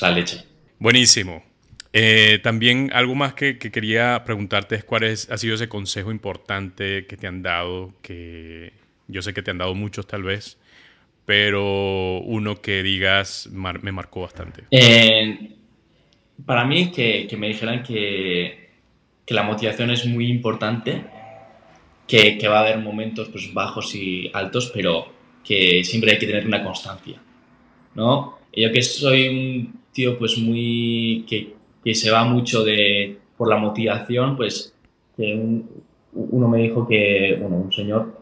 la 0.00 0.10
leche. 0.10 0.42
Buenísimo. 0.80 1.47
Eh, 1.92 2.40
también 2.42 2.90
algo 2.92 3.14
más 3.14 3.34
que, 3.34 3.58
quería 3.58 4.22
preguntarte 4.24 4.74
es 4.74 4.84
cuál 4.84 5.04
es, 5.04 5.30
ha 5.30 5.38
sido 5.38 5.54
ese 5.54 5.68
consejo 5.68 6.10
importante 6.10 7.06
que 7.06 7.16
te 7.16 7.26
han 7.26 7.42
dado, 7.42 7.94
que 8.02 8.72
yo 9.06 9.22
sé 9.22 9.32
que 9.32 9.42
te 9.42 9.50
han 9.50 9.58
dado 9.58 9.74
muchos 9.74 10.06
tal 10.06 10.22
vez, 10.22 10.58
pero 11.24 12.18
uno 12.20 12.60
que 12.60 12.82
digas 12.82 13.48
me 13.52 13.92
marcó 13.92 14.22
bastante. 14.22 14.64
Eh, 14.70 15.54
para 16.44 16.64
mí 16.64 16.90
que, 16.90 17.26
que, 17.28 17.36
me 17.36 17.48
dijeran 17.48 17.82
que, 17.82 18.70
que, 19.24 19.34
la 19.34 19.42
motivación 19.42 19.90
es 19.90 20.04
muy 20.06 20.28
importante, 20.28 21.04
que, 22.06 22.38
que, 22.38 22.48
va 22.48 22.58
a 22.58 22.62
haber 22.62 22.78
momentos 22.78 23.28
pues, 23.30 23.52
bajos 23.52 23.94
y 23.94 24.30
altos, 24.34 24.70
pero 24.74 25.12
que 25.42 25.82
siempre 25.84 26.12
hay 26.12 26.18
que 26.18 26.26
tener 26.26 26.46
una 26.46 26.62
constancia, 26.62 27.20
¿no? 27.94 28.38
Yo 28.54 28.72
que 28.72 28.82
soy 28.82 29.28
un 29.28 29.80
tío 29.92 30.18
pues 30.18 30.36
muy... 30.38 31.24
que, 31.28 31.57
que 31.88 31.94
se 31.94 32.10
va 32.10 32.22
mucho 32.22 32.64
de, 32.64 33.18
por 33.38 33.48
la 33.48 33.56
motivación, 33.56 34.36
pues 34.36 34.74
uno 35.16 36.46
me 36.46 36.58
dijo 36.58 36.86
que, 36.86 37.38
bueno, 37.40 37.56
un 37.56 37.72
señor, 37.72 38.12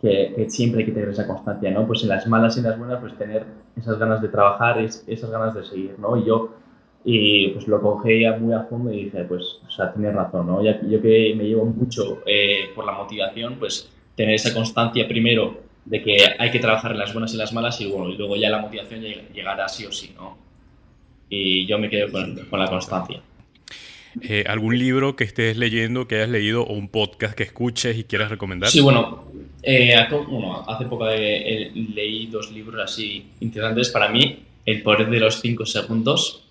que, 0.00 0.46
siempre 0.48 0.82
hay 0.82 0.86
que 0.86 0.92
tener 0.92 1.08
esa 1.08 1.26
constancia, 1.26 1.68
¿no? 1.72 1.84
Pues 1.84 2.04
en 2.04 2.10
las 2.10 2.28
malas 2.28 2.54
y 2.54 2.60
en 2.60 2.66
las 2.66 2.78
buenas, 2.78 3.00
pues 3.00 3.18
tener 3.18 3.44
esas 3.76 3.98
ganas 3.98 4.22
de 4.22 4.28
trabajar, 4.28 4.78
esas 4.78 5.30
ganas 5.32 5.52
de 5.52 5.64
seguir, 5.64 5.96
¿no? 5.98 6.16
Y 6.16 6.26
yo 6.26 6.50
y 7.04 7.48
pues 7.48 7.66
lo 7.66 7.80
cogí 7.80 8.24
muy 8.40 8.54
a 8.54 8.62
fondo 8.70 8.92
y 8.92 9.06
dije, 9.06 9.24
pues, 9.24 9.62
o 9.66 9.70
sea, 9.72 9.92
tienes 9.92 10.14
razón, 10.14 10.46
¿no? 10.46 10.62
Yo 10.62 11.02
que 11.02 11.34
me 11.36 11.42
llevo 11.42 11.64
mucho 11.64 12.20
eh, 12.24 12.70
por 12.72 12.86
la 12.86 12.92
motivación, 12.92 13.56
pues 13.58 13.90
tener 14.14 14.36
esa 14.36 14.54
constancia 14.54 15.08
primero 15.08 15.56
de 15.84 16.00
que 16.04 16.18
hay 16.38 16.52
que 16.52 16.60
trabajar 16.60 16.92
en 16.92 16.98
las 16.98 17.12
buenas 17.12 17.34
y 17.34 17.36
las 17.36 17.52
malas 17.52 17.80
y 17.80 17.86
y 17.86 18.16
luego 18.16 18.36
ya 18.36 18.48
la 18.48 18.60
motivación 18.60 19.00
llegará 19.00 19.68
sí 19.68 19.86
o 19.86 19.90
sí, 19.90 20.14
¿no? 20.14 20.47
Y 21.28 21.66
yo 21.66 21.78
me 21.78 21.90
quedo 21.90 22.10
con, 22.10 22.36
con 22.48 22.58
la 22.58 22.68
constancia. 22.68 23.20
Eh, 24.22 24.44
¿Algún 24.46 24.78
libro 24.78 25.16
que 25.16 25.24
estés 25.24 25.56
leyendo, 25.56 26.08
que 26.08 26.16
hayas 26.16 26.30
leído 26.30 26.62
o 26.62 26.72
un 26.72 26.88
podcast 26.88 27.34
que 27.34 27.44
escuches 27.44 27.96
y 27.96 28.04
quieras 28.04 28.30
recomendar? 28.30 28.70
Sí, 28.70 28.80
bueno, 28.80 29.24
eh, 29.62 29.94
hace 29.94 30.86
poco 30.86 31.06
leí 31.06 32.26
dos 32.26 32.50
libros 32.50 32.82
así 32.82 33.26
interesantes 33.40 33.90
para 33.90 34.08
mí. 34.08 34.44
El 34.64 34.82
poder 34.82 35.08
de 35.08 35.20
los 35.20 35.40
cinco 35.40 35.64
segundos 35.66 36.44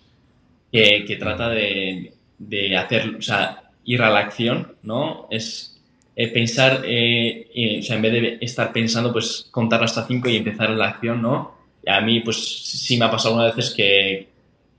que, 0.72 1.18
trata 1.20 1.50
de, 1.50 2.14
de, 2.38 2.78
hacer, 2.78 3.16
o 3.16 3.22
sea, 3.22 3.72
ir 3.86 4.02
a 4.02 4.10
la 4.10 4.20
acción, 4.20 4.76
¿no? 4.84 5.28
Es 5.30 5.80
eh, 6.16 6.28
pensar, 6.30 6.82
eh, 6.86 7.80
o 7.80 7.84
sea, 7.84 7.96
en 7.96 8.02
vez 8.02 8.12
de 8.12 8.38
estar 8.42 8.72
pensando, 8.72 9.12
pues 9.12 9.48
contar 9.52 9.84
hasta 9.84 10.06
cinco 10.06 10.30
y 10.30 10.36
empezar 10.38 10.70
la 10.72 10.90
acción, 10.90 11.22
¿no? 11.22 11.56
A 11.86 12.02
mí, 12.02 12.20
pues 12.22 12.38
sí 12.38 12.98
me 12.98 13.06
ha 13.06 13.12
pasado 13.12 13.36
algunas 13.36 13.56
veces 13.56 13.74
que, 13.74 14.28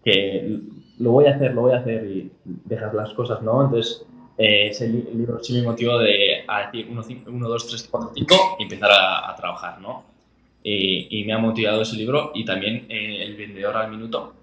que 0.09 0.59
lo 0.99 1.13
voy 1.13 1.27
a 1.27 1.35
hacer, 1.35 1.55
lo 1.55 1.63
voy 1.63 1.73
a 1.73 1.79
hacer 1.79 2.05
y 2.07 2.31
dejar 2.45 2.95
las 2.95 3.13
cosas, 3.13 3.43
¿no? 3.43 3.65
Entonces, 3.65 4.05
eh, 4.39 4.69
ese 4.69 4.89
libro 4.89 5.43
sí 5.43 5.53
me 5.53 5.63
motivó 5.63 5.99
de 5.99 6.45
a 6.47 6.67
decir 6.67 6.89
1, 6.91 7.49
2, 7.49 7.67
3, 7.69 7.89
4, 7.91 8.13
5 8.15 8.57
y 8.59 8.63
empezar 8.63 8.91
a, 8.91 9.31
a 9.31 9.37
trabajar, 9.37 9.81
¿no? 9.81 10.05
Y, 10.63 11.21
y, 11.21 11.25
me 11.25 11.33
ha 11.33 11.39
motivado 11.39 11.83
ese 11.83 11.97
libro 11.97 12.33
y 12.35 12.45
también 12.45 12.87
El 12.89 13.37
vendedor 13.37 13.77
al 13.77 13.91
minuto, 13.91 14.35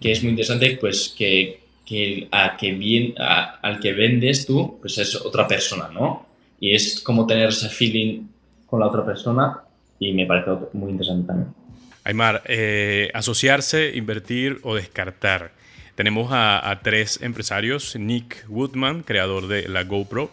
que 0.00 0.12
es 0.12 0.22
muy 0.22 0.30
interesante, 0.30 0.76
pues 0.80 1.14
que, 1.16 1.60
que, 1.86 2.28
a 2.32 2.56
que 2.56 2.72
bien, 2.72 3.14
al 3.18 3.78
que 3.78 3.92
vendes 3.92 4.46
tú, 4.46 4.78
pues 4.80 4.98
es 4.98 5.14
otra 5.14 5.46
persona, 5.46 5.88
¿no? 5.92 6.26
Y 6.58 6.74
es 6.74 7.00
como 7.00 7.26
tener 7.26 7.48
ese 7.48 7.68
feeling 7.68 8.26
con 8.66 8.80
la 8.80 8.88
otra 8.88 9.04
persona 9.04 9.60
y 9.98 10.12
me 10.12 10.26
parece 10.26 10.50
muy 10.72 10.90
interesante 10.90 11.26
también. 11.26 11.60
Aymar, 12.04 12.42
eh, 12.46 13.10
asociarse, 13.14 13.92
invertir 13.94 14.58
o 14.62 14.74
descartar. 14.74 15.52
Tenemos 15.94 16.32
a, 16.32 16.70
a, 16.70 16.80
tres 16.80 17.20
empresarios, 17.22 17.96
Nick 17.96 18.44
Woodman, 18.48 19.02
creador 19.02 19.48
de 19.48 19.68
la 19.68 19.84
GoPro, 19.84 20.30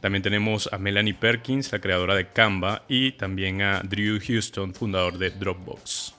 también 0.00 0.22
tenemos 0.22 0.68
a 0.72 0.78
Melanie 0.78 1.14
Perkins, 1.14 1.72
la 1.72 1.80
creadora 1.80 2.14
de 2.14 2.28
Canva, 2.28 2.82
y 2.86 3.12
también 3.12 3.62
a 3.62 3.80
Drew 3.80 4.20
Houston, 4.24 4.74
fundador 4.74 5.18
de 5.18 5.30
Dropbox. 5.30 6.14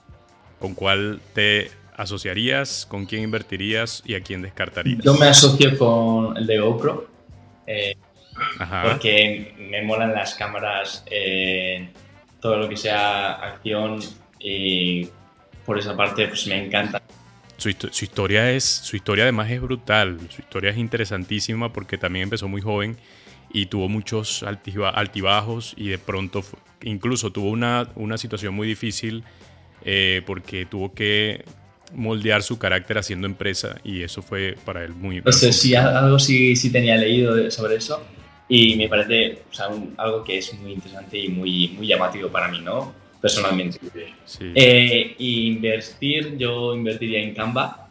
¿Con 0.58 0.74
cuál 0.74 1.20
te 1.32 1.70
asociarías? 1.96 2.86
¿Con 2.86 3.06
quién 3.06 3.22
invertirías 3.22 4.02
y 4.04 4.14
a 4.14 4.20
quién 4.20 4.42
descartarías? 4.42 4.98
Yo 5.02 5.14
me 5.14 5.28
asocio 5.28 5.78
con 5.78 6.36
el 6.36 6.46
de 6.46 6.58
GoPro. 6.58 7.08
Eh, 7.66 7.96
porque 8.82 9.54
me 9.58 9.82
molan 9.82 10.12
las 10.12 10.34
cámaras, 10.34 11.04
eh, 11.10 11.88
todo 12.40 12.56
lo 12.56 12.68
que 12.68 12.76
sea 12.76 13.32
acción 13.32 14.00
y 14.38 15.08
por 15.64 15.78
esa 15.78 15.96
parte 15.96 16.26
pues 16.28 16.46
me 16.46 16.64
encanta. 16.64 17.02
Su, 17.56 17.68
historia 17.68 18.52
es, 18.52 18.64
su 18.64 18.94
historia 18.94 19.24
además 19.24 19.50
es 19.50 19.60
brutal, 19.60 20.18
su 20.30 20.42
historia 20.42 20.70
es 20.70 20.78
interesantísima 20.78 21.72
porque 21.72 21.98
también 21.98 22.24
empezó 22.24 22.46
muy 22.46 22.62
joven 22.62 22.96
y 23.52 23.66
tuvo 23.66 23.88
muchos 23.88 24.44
altibajos 24.44 25.74
y 25.76 25.88
de 25.88 25.98
pronto 25.98 26.44
incluso 26.82 27.32
tuvo 27.32 27.50
una, 27.50 27.88
una 27.96 28.16
situación 28.16 28.54
muy 28.54 28.68
difícil 28.68 29.24
eh, 29.84 30.22
porque 30.24 30.66
tuvo 30.66 30.94
que 30.94 31.44
moldear 31.94 32.42
su 32.42 32.58
carácter 32.58 32.98
haciendo 32.98 33.26
empresa 33.26 33.76
y 33.82 34.02
eso 34.02 34.22
fue 34.22 34.56
para 34.64 34.84
él 34.84 34.94
muy... 34.94 35.20
No 35.20 35.32
sé, 35.32 35.52
sí, 35.52 35.74
algo 35.74 36.18
sí, 36.18 36.54
sí 36.54 36.70
tenía 36.70 36.96
leído 36.96 37.50
sobre 37.50 37.76
eso 37.76 38.04
y 38.48 38.76
me 38.76 38.88
parece 38.88 39.42
o 39.50 39.54
sea, 39.54 39.68
algo 39.96 40.22
que 40.24 40.38
es 40.38 40.54
muy 40.54 40.72
interesante 40.72 41.18
y 41.18 41.28
muy, 41.28 41.68
muy 41.68 41.86
llamativo 41.86 42.28
para 42.28 42.48
mí, 42.48 42.60
¿no? 42.60 42.92
Personalmente. 43.20 43.78
Sí. 44.24 44.52
Eh, 44.54 45.16
invertir, 45.18 46.36
yo 46.36 46.74
invertiría 46.74 47.20
en 47.20 47.34
Canva 47.34 47.88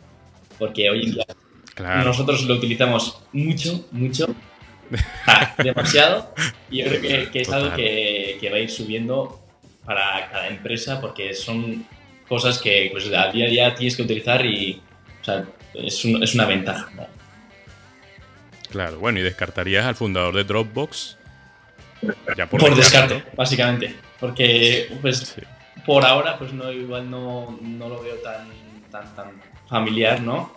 porque 0.57 0.89
hoy 0.89 1.03
en 1.03 1.11
día 1.11 1.25
nosotros 2.03 2.43
lo 2.45 2.55
utilizamos 2.55 3.21
mucho, 3.33 3.85
mucho, 3.91 4.33
demasiado 5.63 6.33
y 6.71 6.77
yo 6.77 6.85
creo 6.87 7.29
que, 7.31 7.41
es 7.41 7.49
algo 7.49 7.75
que, 7.75 8.37
que 8.39 8.49
va 8.49 8.55
a 8.55 8.59
ir 8.59 8.69
subiendo 8.69 9.39
para 9.85 10.29
cada 10.29 10.47
empresa 10.47 10.99
porque 10.99 11.33
son 11.33 11.85
cosas 12.27 12.59
que 12.59 12.89
pues, 12.91 13.11
al 13.13 13.31
día 13.31 13.45
a 13.45 13.49
día 13.49 13.75
tienes 13.75 13.95
que 13.95 14.03
utilizar 14.03 14.45
y 14.45 14.81
o 15.21 15.23
sea, 15.23 15.45
es, 15.73 16.03
es, 16.03 16.35
una 16.35 16.45
ventaja. 16.45 16.89
Claro, 18.69 18.99
bueno, 18.99 19.19
y 19.19 19.21
descartarías 19.21 19.85
al 19.85 19.95
fundador 19.95 20.35
de 20.35 20.43
Dropbox. 20.43 21.17
Ya 22.35 22.47
por, 22.47 22.75
descarte, 22.75 23.23
básicamente. 23.35 23.95
Porque, 24.19 24.97
pues, 25.01 25.35
por 25.85 26.05
ahora, 26.05 26.37
pues 26.37 26.53
no, 26.53 26.71
igual 26.71 27.09
no, 27.09 27.57
no 27.61 27.89
lo 27.89 28.01
veo 28.01 28.15
tan, 28.17 28.47
tan, 28.91 29.15
tan 29.15 29.41
familiar, 29.67 30.21
¿no? 30.21 30.55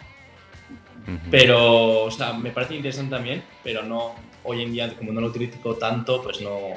Pero, 1.31 2.03
o 2.03 2.11
sea, 2.11 2.35
me 2.35 2.51
parece 2.51 2.77
interesante 2.77 3.17
también, 3.17 3.43
pero 3.65 3.83
no, 3.83 4.15
hoy 4.45 4.63
en 4.63 4.73
día, 4.73 4.95
como 4.97 5.13
no 5.13 5.21
lo 5.21 5.29
utilizo 5.29 5.75
tanto, 5.75 6.23
pues 6.23 6.41
no, 6.41 6.77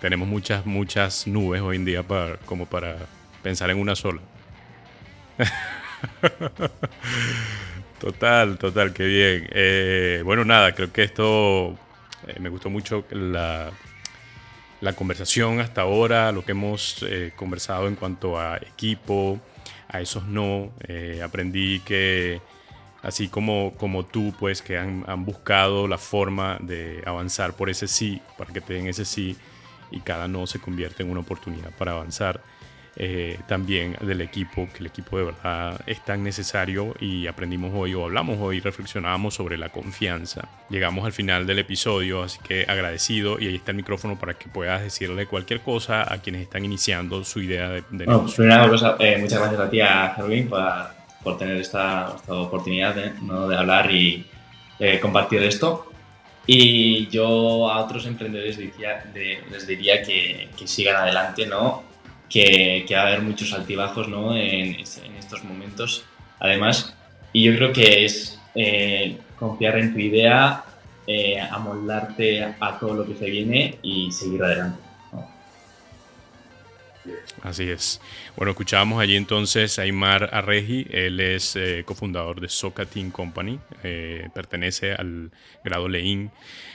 tenemos 0.00 0.26
muchas, 0.26 0.64
muchas 0.64 1.26
nubes 1.26 1.60
hoy 1.60 1.76
en 1.76 1.84
día 1.84 2.02
para, 2.02 2.38
como 2.38 2.66
para 2.66 2.96
pensar 3.42 3.70
en 3.70 3.78
una 3.78 3.94
sola. 3.94 4.20
total, 8.00 8.56
total, 8.56 8.94
qué 8.94 9.04
bien. 9.04 9.48
Eh, 9.52 10.22
bueno, 10.24 10.44
nada, 10.44 10.74
creo 10.74 10.90
que 10.90 11.02
esto 11.02 11.76
eh, 12.26 12.38
me 12.40 12.48
gustó 12.48 12.70
mucho 12.70 13.04
la, 13.10 13.70
la, 14.80 14.92
conversación 14.94 15.60
hasta 15.60 15.82
ahora, 15.82 16.32
lo 16.32 16.44
que 16.44 16.52
hemos 16.52 17.02
eh, 17.02 17.32
conversado 17.36 17.88
en 17.88 17.96
cuanto 17.96 18.38
a 18.38 18.56
equipo, 18.56 19.40
a 19.88 20.00
esos 20.00 20.26
no. 20.26 20.72
aprendí 21.24 21.80
que 21.80 22.40
así 23.02 23.28
como, 23.28 23.74
como 23.76 24.04
tú, 24.04 24.34
pues 24.38 24.62
que 24.62 24.78
han, 24.78 25.04
han 25.06 25.24
buscado 25.24 25.88
la 25.88 25.98
forma 25.98 26.58
de 26.60 27.02
avanzar 27.06 27.54
por 27.54 27.70
ese 27.70 27.88
sí, 27.88 28.20
para 28.36 28.52
que 28.52 28.60
te 28.60 28.74
den 28.74 28.86
ese 28.86 29.04
sí 29.04 29.36
y 29.90 30.00
cada 30.00 30.28
no 30.28 30.46
se 30.46 30.60
convierte 30.60 31.02
en 31.02 31.10
una 31.10 31.20
oportunidad 31.20 31.70
para 31.76 31.92
avanzar. 31.92 32.42
Eh, 33.02 33.38
también 33.46 33.96
del 34.02 34.20
equipo, 34.20 34.68
que 34.70 34.80
el 34.80 34.86
equipo 34.88 35.16
de 35.16 35.24
verdad 35.24 35.80
es 35.86 36.04
tan 36.04 36.22
necesario 36.22 36.94
y 37.00 37.26
aprendimos 37.28 37.72
hoy 37.74 37.94
o 37.94 38.04
hablamos 38.04 38.36
hoy, 38.38 38.60
reflexionamos 38.60 39.32
sobre 39.32 39.56
la 39.56 39.70
confianza. 39.70 40.50
Llegamos 40.68 41.06
al 41.06 41.14
final 41.14 41.46
del 41.46 41.60
episodio, 41.60 42.22
así 42.22 42.38
que 42.46 42.66
agradecido 42.68 43.40
y 43.40 43.46
ahí 43.46 43.54
está 43.54 43.70
el 43.70 43.78
micrófono 43.78 44.18
para 44.18 44.34
que 44.34 44.50
puedas 44.50 44.82
decirle 44.82 45.24
cualquier 45.24 45.60
cosa 45.62 46.12
a 46.12 46.18
quienes 46.18 46.42
están 46.42 46.62
iniciando 46.62 47.24
su 47.24 47.40
idea 47.40 47.70
de, 47.70 47.84
de 47.88 48.04
bueno, 48.04 48.26
primero, 48.26 48.68
pues, 48.68 48.82
eh, 48.98 49.16
muchas 49.18 49.38
gracias 49.38 49.60
a 49.62 49.70
ti, 49.70 49.80
a 49.80 50.14
Herwin, 50.18 50.50
por, 50.50 50.62
por 51.22 51.38
tener 51.38 51.56
esta, 51.56 52.12
esta 52.16 52.34
oportunidad 52.34 52.94
de, 52.94 53.12
¿no? 53.22 53.48
de 53.48 53.56
hablar 53.56 53.90
y 53.90 54.26
eh, 54.78 55.00
compartir 55.00 55.42
esto. 55.42 55.90
Y 56.46 57.06
yo 57.08 57.70
a 57.70 57.82
otros 57.82 58.04
emprendedores 58.04 58.58
les 58.58 59.66
diría 59.66 60.02
que, 60.02 60.50
que 60.54 60.66
sigan 60.66 60.96
adelante, 60.96 61.46
¿no? 61.46 61.88
Que, 62.30 62.84
que, 62.86 62.94
va 62.94 63.02
a 63.02 63.06
haber 63.08 63.22
muchos 63.22 63.52
altibajos 63.52 64.08
¿no? 64.08 64.36
en, 64.36 64.76
en, 64.76 65.16
estos 65.18 65.42
momentos, 65.44 66.04
además. 66.38 66.94
Y 67.32 67.42
yo 67.42 67.56
creo 67.56 67.72
que 67.72 68.04
es 68.04 68.38
eh, 68.54 69.18
confiar 69.36 69.78
en 69.78 69.92
tu 69.92 69.98
idea, 69.98 70.64
eh, 71.06 71.40
amoldarte 71.40 72.44
a 72.58 72.78
todo 72.78 72.94
lo 72.94 73.06
que 73.06 73.16
se 73.16 73.28
viene 73.28 73.78
y 73.82 74.12
seguir 74.12 74.42
adelante. 74.44 74.80
Así 77.42 77.70
es. 77.70 78.00
Bueno, 78.40 78.52
escuchábamos 78.52 79.02
allí 79.02 79.16
entonces 79.16 79.78
a 79.78 79.82
Aymar 79.82 80.30
Arregi, 80.32 80.86
él 80.90 81.20
es 81.20 81.56
eh, 81.56 81.82
cofundador 81.84 82.40
de 82.40 82.48
Soca 82.48 82.86
Company, 83.12 83.58
eh, 83.84 84.30
pertenece 84.34 84.94
al 84.94 85.30
grado 85.62 85.90
Lein. 85.90 86.30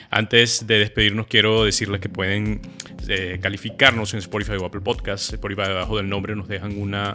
Antes 0.08 0.68
de 0.68 0.78
despedirnos, 0.78 1.26
quiero 1.26 1.64
decirles 1.64 2.00
que 2.00 2.08
pueden 2.08 2.60
eh, 3.08 3.40
calificarnos 3.42 4.14
en 4.14 4.20
Spotify 4.20 4.52
o 4.52 4.66
Apple 4.66 4.80
Podcasts. 4.80 5.32
Ahí 5.32 5.40
debajo 5.40 5.96
del 5.96 6.08
nombre 6.08 6.36
nos 6.36 6.46
dejan 6.46 6.80
una 6.80 7.14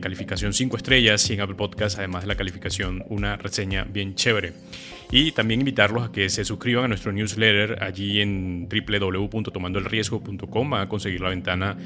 calificación 0.00 0.54
5 0.54 0.78
estrellas 0.78 1.28
y 1.28 1.34
en 1.34 1.42
Apple 1.42 1.56
Podcasts, 1.56 1.98
además 1.98 2.22
de 2.22 2.28
la 2.28 2.36
calificación, 2.36 3.04
una 3.10 3.36
reseña 3.36 3.84
bien 3.84 4.14
chévere. 4.14 4.54
Y 5.14 5.32
también 5.32 5.60
invitarlos 5.60 6.08
a 6.08 6.10
que 6.10 6.30
se 6.30 6.42
suscriban 6.42 6.86
a 6.86 6.88
nuestro 6.88 7.12
newsletter 7.12 7.84
allí 7.84 8.22
en 8.22 8.66
www.tomandoelriesgo.com. 8.66 10.72
A 10.72 10.88
conseguir 10.88 11.20
la 11.20 11.28
ventana 11.28 11.76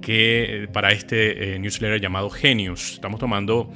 que 0.00 0.68
para 0.72 0.92
este 0.92 1.55
newsletter 1.58 2.00
llamado 2.00 2.30
Genius. 2.30 2.94
Estamos 2.94 3.20
tomando 3.20 3.70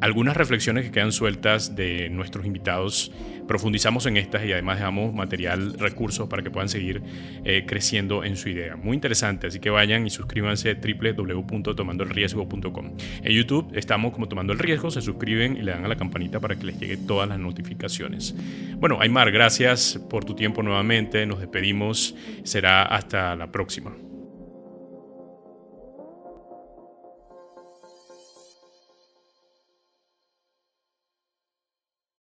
algunas 0.00 0.36
reflexiones 0.36 0.84
que 0.84 0.90
quedan 0.90 1.12
sueltas 1.12 1.76
de 1.76 2.08
nuestros 2.10 2.46
invitados. 2.46 3.12
Profundizamos 3.46 4.06
en 4.06 4.16
estas 4.16 4.44
y 4.44 4.52
además 4.52 4.78
dejamos 4.78 5.12
material, 5.12 5.74
recursos 5.78 6.28
para 6.28 6.42
que 6.42 6.50
puedan 6.50 6.68
seguir 6.68 7.02
eh, 7.44 7.64
creciendo 7.66 8.24
en 8.24 8.36
su 8.36 8.48
idea. 8.48 8.76
Muy 8.76 8.94
interesante, 8.94 9.48
así 9.48 9.60
que 9.60 9.70
vayan 9.70 10.06
y 10.06 10.10
suscríbanse 10.10 10.74
www.tomandoelriesgo.com. 10.74 12.96
En 13.22 13.32
YouTube 13.32 13.70
estamos 13.74 14.12
como 14.12 14.28
Tomando 14.28 14.52
el 14.52 14.58
Riesgo, 14.58 14.90
se 14.90 15.00
suscriben 15.00 15.56
y 15.56 15.62
le 15.62 15.72
dan 15.72 15.84
a 15.84 15.88
la 15.88 15.96
campanita 15.96 16.40
para 16.40 16.56
que 16.56 16.64
les 16.64 16.78
llegue 16.78 16.96
todas 16.96 17.28
las 17.28 17.38
notificaciones. 17.38 18.34
Bueno, 18.76 19.00
Aymar, 19.00 19.32
gracias 19.32 20.00
por 20.08 20.24
tu 20.24 20.34
tiempo 20.34 20.62
nuevamente, 20.62 21.26
nos 21.26 21.40
despedimos, 21.40 22.14
será 22.44 22.84
hasta 22.84 23.34
la 23.34 23.50
próxima. 23.50 24.09